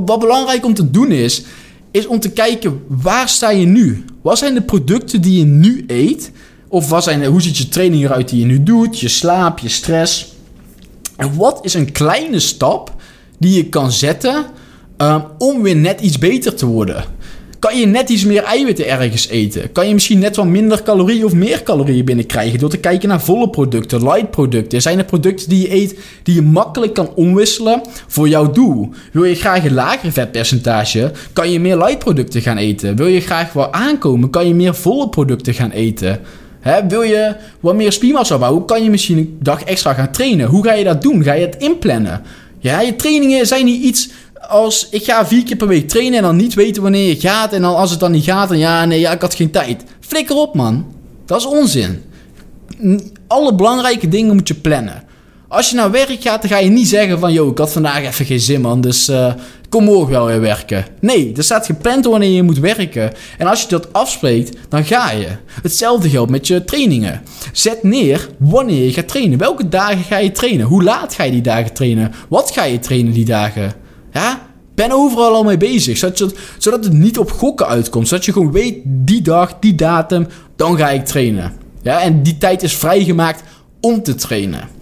wat 0.07 0.19
belangrijk 0.19 0.65
om 0.65 0.75
te 0.75 0.91
doen 0.91 1.11
is, 1.11 1.45
is 1.91 2.07
om 2.07 2.21
te 2.21 2.31
kijken 2.31 2.83
waar 2.89 3.29
sta 3.29 3.51
je 3.51 3.67
nu? 3.67 4.05
Wat 4.23 4.39
zijn 4.39 4.55
de 4.55 4.63
producten 4.63 5.21
die 5.21 5.39
je 5.39 5.45
nu 5.45 5.85
eet? 5.87 6.33
Of 6.73 6.89
wat 6.89 7.03
zijn, 7.03 7.25
hoe 7.25 7.43
ziet 7.43 7.57
je 7.57 7.69
training 7.69 8.05
eruit 8.05 8.29
die 8.29 8.41
je 8.41 8.47
nu 8.47 8.63
doet? 8.63 9.01
Je 9.01 9.09
slaap, 9.09 9.59
je 9.59 9.69
stress. 9.69 10.35
En 11.17 11.37
wat 11.37 11.59
is 11.63 11.75
een 11.75 11.93
kleine 11.93 12.39
stap 12.39 12.95
die 13.39 13.57
je 13.57 13.69
kan 13.69 13.93
zetten 13.93 14.45
um, 14.99 15.23
om 15.39 15.63
weer 15.63 15.77
net 15.77 16.01
iets 16.01 16.19
beter 16.19 16.55
te 16.55 16.67
worden? 16.67 17.05
Kan 17.59 17.79
je 17.79 17.87
net 17.87 18.09
iets 18.09 18.25
meer 18.25 18.43
eiwitten 18.43 18.89
ergens 18.89 19.29
eten? 19.29 19.73
Kan 19.73 19.89
je 19.89 19.95
misschien 19.95 20.19
net 20.19 20.37
wat 20.37 20.47
minder 20.47 20.83
calorieën 20.83 21.25
of 21.25 21.35
meer 21.35 21.63
calorieën 21.63 22.05
binnenkrijgen 22.05 22.59
door 22.59 22.71
te 22.71 22.77
kijken 22.77 23.09
naar 23.09 23.21
volle 23.21 23.51
producten, 23.51 24.03
light 24.03 24.31
producten? 24.31 24.83
Zijn 24.83 24.99
er 24.99 25.05
producten 25.05 25.49
die 25.49 25.61
je 25.61 25.75
eet 25.75 25.99
die 26.23 26.35
je 26.35 26.43
makkelijk 26.43 26.95
kan 26.95 27.15
omwisselen 27.15 27.81
voor 28.07 28.29
jouw 28.29 28.51
doel? 28.51 28.89
Wil 29.13 29.25
je 29.25 29.35
graag 29.35 29.65
een 29.65 29.75
lager 29.75 30.13
vetpercentage? 30.13 31.13
Kan 31.33 31.51
je 31.51 31.61
meer 31.61 31.77
light 31.77 31.99
producten 31.99 32.43
gaan 32.43 32.57
eten? 32.57 32.97
Wil 32.97 33.07
je 33.07 33.21
graag 33.21 33.53
wat 33.53 33.73
aankomen? 33.73 34.31
Kan 34.31 34.49
je 34.49 34.55
meer 34.55 34.75
volle 34.75 35.09
producten 35.09 35.55
gaan 35.55 35.71
eten? 35.71 36.21
Wil 36.89 37.03
je 37.03 37.37
wat 37.61 37.75
meer 37.75 37.93
spiermassa 37.93 38.39
bouwen? 38.39 38.59
Hoe 38.59 38.69
kan 38.69 38.83
je 38.83 38.91
misschien 38.91 39.19
een 39.19 39.37
dag 39.41 39.63
extra 39.63 39.95
gaan 39.95 40.13
trainen? 40.13 40.47
Hoe 40.47 40.65
ga 40.65 40.73
je 40.73 40.85
dat 40.85 41.03
doen? 41.03 41.23
Ga 41.23 41.33
je 41.33 41.47
het 41.47 41.57
inplannen? 41.57 42.23
Ja, 42.59 42.81
je 42.81 42.97
trainingen 42.97 43.47
zijn 43.47 43.65
niet 43.65 43.83
iets 43.83 44.09
als 44.49 44.89
ik 44.91 45.05
ga 45.05 45.27
vier 45.27 45.45
keer 45.45 45.57
per 45.57 45.69
week 45.69 45.89
trainen 45.89 46.19
en 46.19 46.23
dan 46.23 46.37
niet 46.37 46.55
weten 46.55 46.83
wanneer 46.83 47.09
je 47.09 47.21
gaat. 47.21 47.53
En 47.53 47.63
dan 47.63 47.77
als 47.77 47.91
het 47.91 48.01
dan 48.01 48.11
niet 48.11 48.25
gaat, 48.25 48.49
dan 48.49 48.59
ja, 48.59 48.85
nee, 48.85 49.01
ja, 49.01 49.13
ik 49.13 49.21
had 49.21 49.35
geen 49.35 49.51
tijd. 49.51 49.85
Flikker 50.01 50.37
op, 50.37 50.55
man. 50.55 50.95
Dat 51.27 51.39
is 51.39 51.47
onzin. 51.47 52.03
Alle 53.27 53.55
belangrijke 53.55 54.09
dingen 54.09 54.35
moet 54.35 54.49
je 54.49 54.55
plannen. 54.55 55.03
Als 55.51 55.71
je 55.71 55.77
naar 55.77 55.91
werk 55.91 56.23
gaat, 56.23 56.41
dan 56.41 56.51
ga 56.51 56.59
je 56.59 56.71
niet 56.71 56.89
zeggen 56.89 57.19
van... 57.19 57.33
...joh, 57.33 57.51
ik 57.51 57.59
had 57.59 57.73
vandaag 57.73 58.03
even 58.05 58.27
geen 58.27 58.41
zin, 58.41 58.61
man, 58.61 58.81
dus 58.81 59.09
uh, 59.09 59.33
kom 59.69 59.85
morgen 59.85 60.11
wel 60.11 60.27
weer 60.27 60.41
werken. 60.41 60.85
Nee, 61.01 61.33
er 61.37 61.45
staat 61.45 61.67
gepland 61.67 62.05
wanneer 62.05 62.31
je 62.31 62.43
moet 62.43 62.59
werken. 62.59 63.13
En 63.39 63.47
als 63.47 63.63
je 63.63 63.69
dat 63.69 63.93
afspreekt, 63.93 64.57
dan 64.69 64.85
ga 64.85 65.11
je. 65.11 65.27
Hetzelfde 65.63 66.09
geldt 66.09 66.31
met 66.31 66.47
je 66.47 66.65
trainingen. 66.65 67.23
Zet 67.53 67.83
neer 67.83 68.29
wanneer 68.39 68.85
je 68.85 68.93
gaat 68.93 69.09
trainen. 69.09 69.39
Welke 69.39 69.69
dagen 69.69 70.03
ga 70.03 70.17
je 70.17 70.33
trainen? 70.33 70.67
Hoe 70.67 70.83
laat 70.83 71.15
ga 71.15 71.25
je 71.25 71.31
die 71.31 71.41
dagen 71.41 71.73
trainen? 71.73 72.13
Wat 72.29 72.51
ga 72.51 72.65
je 72.65 72.79
trainen 72.79 73.13
die 73.13 73.25
dagen? 73.25 73.73
Ja, 74.13 74.47
ben 74.75 74.93
overal 74.93 75.35
al 75.35 75.45
mee 75.45 75.57
bezig. 75.57 75.97
Zodat, 75.97 76.35
zodat 76.59 76.85
het 76.85 76.93
niet 76.93 77.19
op 77.19 77.31
gokken 77.31 77.67
uitkomt. 77.67 78.09
Zodat 78.09 78.25
je 78.25 78.33
gewoon 78.33 78.53
weet, 78.53 78.77
die 78.85 79.23
dag, 79.23 79.57
die 79.61 79.75
datum, 79.75 80.27
dan 80.57 80.77
ga 80.77 80.91
ik 80.91 81.05
trainen. 81.05 81.53
Ja, 81.83 82.01
en 82.01 82.23
die 82.23 82.39
tijd 82.39 82.63
is 82.63 82.77
vrijgemaakt 82.77 83.43
om 83.81 84.03
te 84.03 84.15
trainen. 84.15 84.79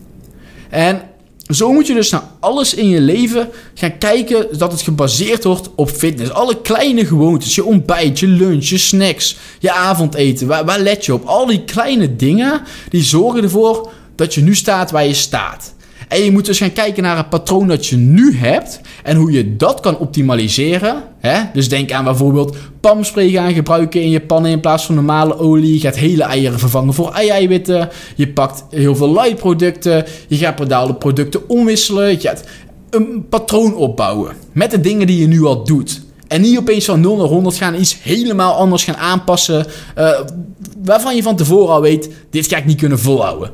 En 0.71 1.03
zo 1.49 1.73
moet 1.73 1.87
je 1.87 1.95
dus 1.95 2.11
naar 2.11 2.23
alles 2.41 2.75
in 2.75 2.89
je 2.89 3.01
leven 3.01 3.49
gaan 3.75 3.99
kijken 3.99 4.59
dat 4.59 4.73
het 4.73 4.83
gebaseerd 4.83 5.45
wordt 5.45 5.71
op 5.75 5.91
fitness. 5.91 6.31
Alle 6.31 6.61
kleine 6.61 7.07
gewoontes, 7.07 7.55
je 7.55 7.65
ontbijt, 7.65 8.19
je 8.19 8.27
lunch, 8.27 8.65
je 8.65 8.79
snacks, 8.79 9.37
je 9.59 9.73
avondeten, 9.73 10.47
waar, 10.47 10.65
waar 10.65 10.81
let 10.81 11.05
je 11.05 11.15
op? 11.15 11.25
Al 11.25 11.47
die 11.47 11.65
kleine 11.65 12.17
dingen 12.17 12.63
die 12.89 13.03
zorgen 13.03 13.43
ervoor 13.43 13.91
dat 14.15 14.35
je 14.35 14.41
nu 14.41 14.55
staat 14.55 14.91
waar 14.91 15.07
je 15.07 15.15
staat. 15.15 15.75
En 16.09 16.25
je 16.25 16.31
moet 16.31 16.47
dus 16.47 16.59
gaan 16.59 16.73
kijken 16.73 17.03
naar 17.03 17.17
het 17.17 17.29
patroon 17.29 17.69
dat 17.69 17.87
je 17.87 17.97
nu 17.97 18.37
hebt 18.37 18.81
en 19.03 19.17
hoe 19.17 19.33
je 19.33 19.57
dat 19.57 19.81
kan 19.81 19.99
optimaliseren. 19.99 21.03
Hè? 21.19 21.41
Dus 21.53 21.69
denk 21.69 21.93
aan 21.93 22.05
bijvoorbeeld 22.05 22.57
pamspray 22.81 23.31
gaan 23.31 23.53
gebruiken 23.53 24.03
in 24.03 24.11
je 24.11 24.21
pannen 24.21 24.51
in 24.51 24.61
plaats 24.61 24.87
van 24.87 24.95
normale 24.95 25.39
olie. 25.39 25.75
Je 25.75 25.81
gaat 25.81 25.97
hele 25.97 26.23
eieren 26.23 26.59
vervangen 26.59 26.95
voor 26.95 27.13
ei-eiwitten. 27.13 27.89
Je 28.17 28.29
pakt 28.29 28.65
heel 28.71 28.97
veel 28.97 29.13
light 29.13 29.37
producten. 29.37 30.05
Je 30.29 30.37
gaat 30.37 30.57
bepaalde 30.57 30.95
producten 30.95 31.49
omwisselen. 31.49 32.11
Je 32.11 32.21
gaat 32.21 32.45
een 32.91 33.27
patroon 33.29 33.77
opbouwen 33.77 34.33
met 34.53 34.71
de 34.71 34.81
dingen 34.81 35.07
die 35.07 35.21
je 35.21 35.27
nu 35.27 35.45
al 35.45 35.65
doet. 35.65 36.07
En 36.29 36.41
niet 36.41 36.59
opeens 36.59 36.85
van 36.85 37.01
0 37.01 37.17
naar 37.17 37.27
100 37.27 37.57
gaan 37.57 37.75
iets 37.75 37.97
helemaal 38.03 38.55
anders 38.55 38.85
gaan 38.85 38.97
aanpassen. 38.97 39.67
Uh, 39.99 40.21
waarvan 40.85 41.17
je 41.17 41.23
van 41.23 41.37
tevoren 41.37 41.75
al 41.75 41.81
weet, 41.81 42.11
dit 42.31 42.47
ga 42.47 42.57
ik 42.57 42.67
niet 42.67 42.79
kunnen 42.79 42.99
volhouden. 42.99 43.51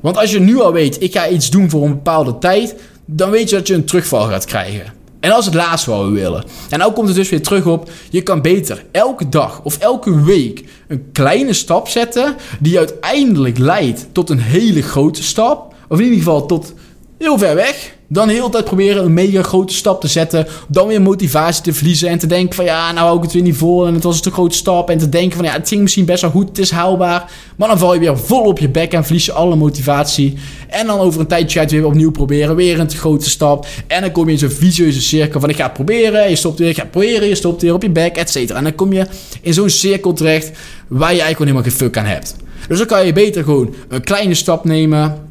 Want 0.00 0.18
als 0.18 0.30
je 0.30 0.40
nu 0.40 0.60
al 0.60 0.72
weet, 0.72 1.02
ik 1.02 1.12
ga 1.12 1.28
iets 1.28 1.50
doen 1.50 1.70
voor 1.70 1.84
een 1.84 1.94
bepaalde 1.94 2.38
tijd, 2.38 2.74
dan 3.06 3.30
weet 3.30 3.50
je 3.50 3.56
dat 3.56 3.66
je 3.66 3.74
een 3.74 3.84
terugval 3.84 4.26
gaat 4.28 4.44
krijgen. 4.44 4.92
En 5.20 5.30
dat 5.30 5.38
is 5.38 5.44
het 5.44 5.54
laatste 5.54 5.90
wat 5.90 6.04
we 6.04 6.10
willen. 6.10 6.44
En 6.70 6.78
nou 6.78 6.92
komt 6.92 7.06
het 7.06 7.16
dus 7.16 7.28
weer 7.28 7.42
terug 7.42 7.66
op, 7.66 7.90
je 8.10 8.22
kan 8.22 8.42
beter 8.42 8.84
elke 8.92 9.28
dag 9.28 9.60
of 9.62 9.78
elke 9.78 10.24
week 10.24 10.64
een 10.88 11.12
kleine 11.12 11.52
stap 11.52 11.88
zetten 11.88 12.36
die 12.60 12.78
uiteindelijk 12.78 13.58
leidt 13.58 14.06
tot 14.12 14.30
een 14.30 14.40
hele 14.40 14.82
grote 14.82 15.22
stap. 15.22 15.74
Of 15.88 15.98
in 15.98 16.04
ieder 16.04 16.18
geval 16.18 16.46
tot 16.46 16.74
heel 17.18 17.38
ver 17.38 17.54
weg. 17.54 17.96
Dan 18.08 18.26
de 18.26 18.32
hele 18.32 18.48
tijd 18.48 18.64
proberen 18.64 19.04
een 19.04 19.12
mega 19.12 19.42
grote 19.42 19.74
stap 19.74 20.00
te 20.00 20.08
zetten. 20.08 20.46
Dan 20.68 20.86
weer 20.86 21.02
motivatie 21.02 21.62
te 21.62 21.72
verliezen. 21.72 22.08
En 22.08 22.18
te 22.18 22.26
denken 22.26 22.54
van 22.54 22.64
ja, 22.64 22.92
nou 22.92 23.04
hou 23.04 23.16
ik 23.16 23.22
het 23.22 23.32
weer 23.32 23.42
niet 23.42 23.56
vol. 23.56 23.86
En 23.86 23.94
het 23.94 24.02
was 24.02 24.16
een 24.16 24.22
te 24.22 24.30
grote 24.30 24.56
stap. 24.56 24.90
En 24.90 24.98
te 24.98 25.08
denken 25.08 25.36
van 25.36 25.44
ja, 25.44 25.52
het 25.52 25.68
ging 25.68 25.82
misschien 25.82 26.04
best 26.04 26.22
wel 26.22 26.30
goed. 26.30 26.48
Het 26.48 26.58
is 26.58 26.70
haalbaar. 26.70 27.30
Maar 27.56 27.68
dan 27.68 27.78
val 27.78 27.94
je 27.94 28.00
weer 28.00 28.18
vol 28.18 28.42
op 28.42 28.58
je 28.58 28.68
bek 28.68 28.92
en 28.92 29.04
verlies 29.04 29.24
je 29.24 29.32
alle 29.32 29.56
motivatie. 29.56 30.34
En 30.68 30.86
dan 30.86 30.98
over 30.98 31.20
een 31.20 31.26
tijdje 31.26 31.60
het 31.60 31.70
weer 31.70 31.86
opnieuw 31.86 32.10
proberen. 32.10 32.56
Weer 32.56 32.80
een 32.80 32.86
te 32.86 32.96
grote 32.96 33.30
stap. 33.30 33.66
En 33.86 34.00
dan 34.00 34.12
kom 34.12 34.26
je 34.26 34.32
in 34.32 34.38
zo'n 34.38 34.50
vicieuze 34.50 35.00
cirkel 35.00 35.40
van 35.40 35.48
ik 35.48 35.56
ga 35.56 35.64
het 35.64 35.72
proberen. 35.72 36.30
Je 36.30 36.36
stopt 36.36 36.58
weer, 36.58 36.68
ik 36.68 36.76
ga 36.76 36.82
het 36.82 36.90
proberen. 36.90 37.28
Je 37.28 37.34
stopt 37.34 37.62
weer 37.62 37.74
op 37.74 37.82
je 37.82 37.90
bek, 37.90 38.16
et 38.16 38.30
cetera. 38.30 38.58
En 38.58 38.64
dan 38.64 38.74
kom 38.74 38.92
je 38.92 39.06
in 39.42 39.54
zo'n 39.54 39.70
cirkel 39.70 40.12
terecht 40.12 40.50
waar 40.88 41.14
je 41.14 41.20
eigenlijk 41.20 41.36
gewoon 41.36 41.46
helemaal 41.46 41.70
geen 41.70 41.78
fuck 41.78 41.96
aan 41.98 42.04
hebt. 42.04 42.36
Dus 42.68 42.78
dan 42.78 42.86
kan 42.86 43.06
je 43.06 43.12
beter 43.12 43.44
gewoon 43.44 43.74
een 43.88 44.04
kleine 44.04 44.34
stap 44.34 44.64
nemen 44.64 45.23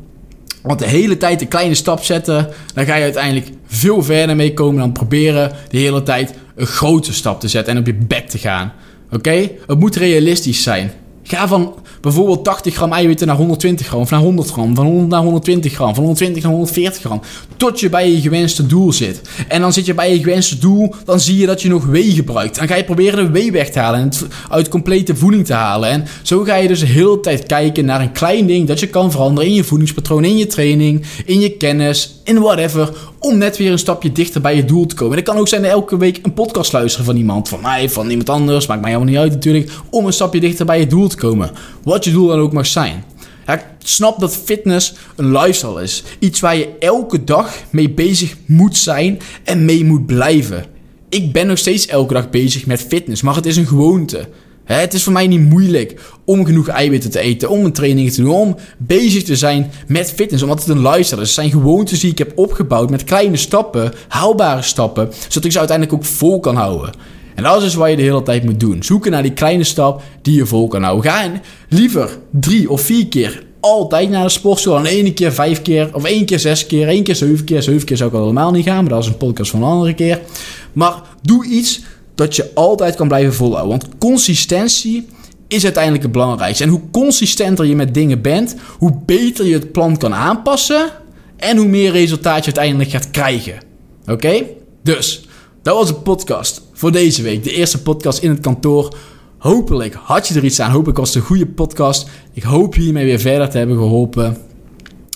want 0.63 0.79
de 0.79 0.87
hele 0.87 1.17
tijd 1.17 1.41
een 1.41 1.47
kleine 1.47 1.75
stap 1.75 2.03
zetten, 2.03 2.49
dan 2.73 2.85
ga 2.85 2.95
je 2.95 3.03
uiteindelijk 3.03 3.49
veel 3.67 4.03
verder 4.03 4.35
mee 4.35 4.53
komen 4.53 4.79
dan 4.79 4.91
proberen 4.91 5.51
de 5.69 5.77
hele 5.77 6.03
tijd 6.03 6.33
een 6.55 6.65
grote 6.65 7.13
stap 7.13 7.39
te 7.39 7.47
zetten 7.47 7.73
en 7.73 7.79
op 7.79 7.85
je 7.85 7.93
bek 7.93 8.29
te 8.29 8.37
gaan. 8.37 8.73
Oké? 9.11 9.49
Het 9.67 9.79
moet 9.79 9.95
realistisch 9.95 10.63
zijn. 10.63 10.91
Ga 11.23 11.47
van 11.47 11.75
bijvoorbeeld 12.03 12.43
80 12.43 12.75
gram 12.75 12.91
eiwitten 12.91 13.27
naar 13.27 13.35
120 13.35 13.87
gram 13.87 13.99
of 13.99 14.09
naar 14.09 14.19
100 14.19 14.49
gram. 14.49 14.75
Van 14.75 14.85
100 14.85 15.09
naar 15.09 15.21
120 15.21 15.73
gram, 15.73 15.93
van 15.93 16.03
120 16.03 16.43
naar 16.43 16.51
140 16.51 17.01
gram. 17.01 17.21
Tot 17.57 17.79
je 17.79 17.89
bij 17.89 18.11
je 18.11 18.21
gewenste 18.21 18.65
doel 18.65 18.91
zit. 18.91 19.21
En 19.47 19.61
dan 19.61 19.73
zit 19.73 19.85
je 19.85 19.93
bij 19.93 20.13
je 20.13 20.19
gewenste 20.19 20.57
doel, 20.57 20.95
dan 21.05 21.19
zie 21.19 21.37
je 21.37 21.45
dat 21.45 21.61
je 21.61 21.69
nog 21.69 21.85
wee 21.85 22.11
gebruikt. 22.11 22.55
Dan 22.55 22.67
ga 22.67 22.75
je 22.75 22.83
proberen 22.83 23.25
de 23.25 23.31
wee 23.31 23.51
weg 23.51 23.69
te 23.69 23.79
halen 23.79 23.99
en 23.99 24.05
het 24.05 24.25
uit 24.49 24.69
complete 24.69 25.15
voeding 25.15 25.45
te 25.45 25.53
halen. 25.53 25.89
En 25.89 26.05
zo 26.21 26.43
ga 26.43 26.55
je 26.55 26.67
dus 26.67 26.79
de 26.79 26.85
hele 26.85 27.19
tijd 27.19 27.45
kijken 27.45 27.85
naar 27.85 28.01
een 28.01 28.11
klein 28.11 28.45
ding 28.45 28.67
dat 28.67 28.79
je 28.79 28.87
kan 28.87 29.11
veranderen 29.11 29.49
in 29.49 29.55
je 29.55 29.63
voedingspatroon, 29.63 30.23
in 30.23 30.37
je 30.37 30.47
training, 30.47 31.05
in 31.25 31.39
je 31.39 31.57
kennis, 31.57 32.21
in 32.23 32.39
whatever. 32.39 32.89
Om 33.19 33.37
net 33.37 33.57
weer 33.57 33.71
een 33.71 33.79
stapje 33.79 34.11
dichter 34.11 34.41
bij 34.41 34.55
je 34.55 34.65
doel 34.65 34.85
te 34.85 34.95
komen. 34.95 35.11
En 35.11 35.19
het 35.23 35.29
kan 35.29 35.37
ook 35.37 35.47
zijn 35.47 35.65
elke 35.65 35.97
week 35.97 36.19
een 36.23 36.33
podcast 36.33 36.73
luisteren 36.73 37.05
van 37.05 37.15
iemand. 37.15 37.49
Van 37.49 37.61
mij, 37.61 37.89
van 37.89 38.09
iemand 38.09 38.29
anders. 38.29 38.67
Maakt 38.67 38.81
mij 38.81 38.89
helemaal 38.91 39.13
niet 39.13 39.21
uit 39.21 39.31
natuurlijk. 39.31 39.71
Om 39.89 40.05
een 40.05 40.13
stapje 40.13 40.39
dichter 40.39 40.65
bij 40.65 40.79
je 40.79 40.87
doel 40.87 41.07
te 41.07 41.15
komen. 41.15 41.51
Je 42.01 42.11
doel 42.11 42.27
dan 42.27 42.39
ook 42.39 42.53
mag 42.53 42.65
zijn. 42.65 43.03
Ik 43.47 43.65
snap 43.79 44.19
dat 44.19 44.35
fitness 44.35 44.93
een 45.15 45.31
lifestyle 45.31 45.81
is. 45.81 46.03
Iets 46.19 46.39
waar 46.39 46.55
je 46.55 46.69
elke 46.79 47.23
dag 47.23 47.55
mee 47.69 47.89
bezig 47.89 48.35
moet 48.45 48.77
zijn 48.77 49.19
en 49.43 49.65
mee 49.65 49.85
moet 49.85 50.05
blijven. 50.05 50.65
Ik 51.09 51.31
ben 51.31 51.47
nog 51.47 51.57
steeds 51.57 51.87
elke 51.87 52.13
dag 52.13 52.29
bezig 52.29 52.65
met 52.65 52.81
fitness, 52.81 53.21
maar 53.21 53.35
het 53.35 53.45
is 53.45 53.57
een 53.57 53.67
gewoonte. 53.67 54.27
Het 54.63 54.93
is 54.93 55.03
voor 55.03 55.13
mij 55.13 55.27
niet 55.27 55.49
moeilijk 55.49 55.99
om 56.25 56.45
genoeg 56.45 56.67
eiwitten 56.67 57.11
te 57.11 57.19
eten, 57.19 57.49
om 57.49 57.65
een 57.65 57.73
training 57.73 58.11
te 58.11 58.21
doen, 58.21 58.31
om 58.31 58.55
bezig 58.77 59.23
te 59.23 59.35
zijn 59.35 59.71
met 59.87 60.11
fitness, 60.11 60.43
omdat 60.43 60.59
het 60.59 60.69
een 60.69 60.81
lifestyle 60.81 61.21
is. 61.21 61.27
Het 61.27 61.35
zijn 61.35 61.51
gewoontes 61.51 61.99
die 61.99 62.11
ik 62.11 62.17
heb 62.17 62.31
opgebouwd 62.35 62.89
met 62.89 63.03
kleine 63.03 63.37
stappen, 63.37 63.93
haalbare 64.07 64.61
stappen, 64.61 65.09
zodat 65.27 65.45
ik 65.45 65.51
ze 65.51 65.59
uiteindelijk 65.59 65.97
ook 65.97 66.05
vol 66.05 66.39
kan 66.39 66.55
houden. 66.55 66.93
En 67.35 67.43
dat 67.43 67.57
is 67.57 67.63
dus 67.63 67.73
wat 67.73 67.89
je 67.89 67.95
de 67.95 68.01
hele 68.01 68.23
tijd 68.23 68.43
moet 68.43 68.59
doen. 68.59 68.83
Zoeken 68.83 69.11
naar 69.11 69.21
die 69.21 69.33
kleine 69.33 69.63
stap 69.63 70.01
die 70.21 70.35
je 70.35 70.45
vol 70.45 70.67
kan 70.67 70.83
houden. 70.83 71.11
Ga 71.11 71.31
liever 71.69 72.17
drie 72.31 72.69
of 72.69 72.81
vier 72.81 73.07
keer 73.07 73.43
altijd 73.63 74.09
naar 74.09 74.23
de 74.23 74.29
sportschool. 74.29 74.77
En 74.77 74.85
één 74.85 75.13
keer 75.13 75.33
vijf 75.33 75.61
keer, 75.61 75.89
of 75.93 76.03
één 76.03 76.25
keer 76.25 76.39
zes 76.39 76.65
keer, 76.65 76.87
één 76.87 77.03
keer 77.03 77.15
zeven 77.15 77.45
keer. 77.45 77.61
Zeven 77.61 77.85
keer 77.85 77.97
zou 77.97 78.09
ik 78.09 78.15
al 78.15 78.21
helemaal 78.21 78.51
niet 78.51 78.65
gaan, 78.65 78.83
maar 78.83 78.93
dat 78.93 79.03
is 79.03 79.07
een 79.07 79.17
podcast 79.17 79.51
van 79.51 79.61
een 79.61 79.69
andere 79.69 79.93
keer. 79.93 80.21
Maar 80.73 81.01
doe 81.21 81.45
iets 81.45 81.81
dat 82.15 82.35
je 82.35 82.51
altijd 82.53 82.95
kan 82.95 83.07
blijven 83.07 83.33
volhouden. 83.33 83.69
Want 83.69 83.97
consistentie 83.97 85.07
is 85.47 85.63
uiteindelijk 85.63 86.03
het 86.03 86.11
belangrijkste. 86.11 86.63
En 86.63 86.69
hoe 86.69 86.81
consistenter 86.91 87.65
je 87.65 87.75
met 87.75 87.93
dingen 87.93 88.21
bent, 88.21 88.55
hoe 88.77 88.99
beter 89.05 89.45
je 89.45 89.53
het 89.53 89.71
plan 89.71 89.97
kan 89.97 90.13
aanpassen 90.13 90.89
En 91.37 91.57
hoe 91.57 91.67
meer 91.67 91.91
resultaat 91.91 92.37
je 92.37 92.45
uiteindelijk 92.45 92.89
gaat 92.89 93.11
krijgen. 93.11 93.57
Oké? 94.07 94.43
Dus, 94.83 95.27
dat 95.61 95.75
was 95.75 95.87
de 95.87 95.93
podcast 95.93 96.61
voor 96.73 96.91
deze 96.91 97.21
week. 97.21 97.43
De 97.43 97.53
eerste 97.53 97.81
podcast 97.81 98.19
in 98.19 98.29
het 98.29 98.39
kantoor. 98.39 98.95
Hopelijk 99.37 99.93
had 99.93 100.27
je 100.27 100.35
er 100.35 100.43
iets 100.43 100.59
aan. 100.59 100.71
Hopelijk 100.71 100.97
was 100.97 101.07
het 101.07 101.17
een 101.17 101.27
goede 101.27 101.45
podcast. 101.45 102.09
Ik 102.33 102.43
hoop 102.43 102.73
hiermee 102.73 103.05
weer 103.05 103.19
verder 103.19 103.49
te 103.49 103.57
hebben 103.57 103.77
geholpen. 103.77 104.37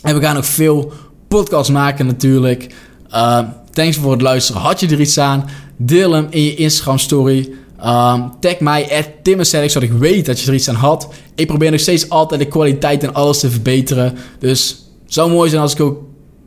En 0.01 0.15
we 0.15 0.21
gaan 0.21 0.35
nog 0.35 0.45
veel 0.45 0.91
podcasts 1.27 1.71
maken 1.71 2.05
natuurlijk. 2.05 2.67
Uh, 3.11 3.39
thanks 3.71 3.97
voor 3.97 4.11
het 4.11 4.21
luisteren. 4.21 4.61
Had 4.61 4.79
je 4.79 4.87
er 4.87 4.99
iets 4.99 5.17
aan? 5.17 5.45
Deel 5.77 6.11
hem 6.11 6.27
in 6.29 6.43
je 6.43 6.55
Instagram 6.55 6.97
story. 6.97 7.49
Um, 7.85 8.31
tag 8.39 8.59
mij 8.59 8.89
at 8.91 9.45
zodat 9.47 9.81
ik 9.81 9.91
weet 9.91 10.25
dat 10.25 10.39
je 10.39 10.47
er 10.47 10.53
iets 10.53 10.69
aan 10.69 10.75
had. 10.75 11.07
Ik 11.35 11.47
probeer 11.47 11.71
nog 11.71 11.79
steeds 11.79 12.09
altijd 12.09 12.39
de 12.41 12.47
kwaliteit 12.47 13.03
en 13.03 13.13
alles 13.13 13.39
te 13.39 13.49
verbeteren. 13.49 14.17
Dus 14.39 14.85
zou 15.05 15.31
mooi 15.31 15.49
zijn 15.49 15.61
als 15.61 15.73
ik 15.73 15.79
ook 15.79 16.01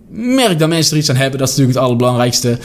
merk 0.08 0.58
dat 0.58 0.68
mensen 0.68 0.92
er 0.92 0.98
iets 0.98 1.10
aan 1.10 1.16
hebben. 1.16 1.38
Dat 1.38 1.48
is 1.48 1.54
natuurlijk 1.54 1.78
het 1.78 1.86
allerbelangrijkste. 1.86 2.58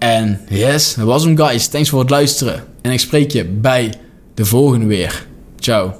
En 0.00 0.40
yes, 0.48 0.94
dat 0.94 1.06
was 1.06 1.24
hem 1.24 1.36
guys. 1.36 1.66
Thanks 1.66 1.88
voor 1.88 2.00
het 2.00 2.10
luisteren. 2.10 2.64
En 2.82 2.90
ik 2.90 3.00
spreek 3.00 3.30
je 3.30 3.44
bij 3.44 3.94
de 4.34 4.44
volgende 4.44 4.86
weer. 4.86 5.26
Ciao. 5.58 5.94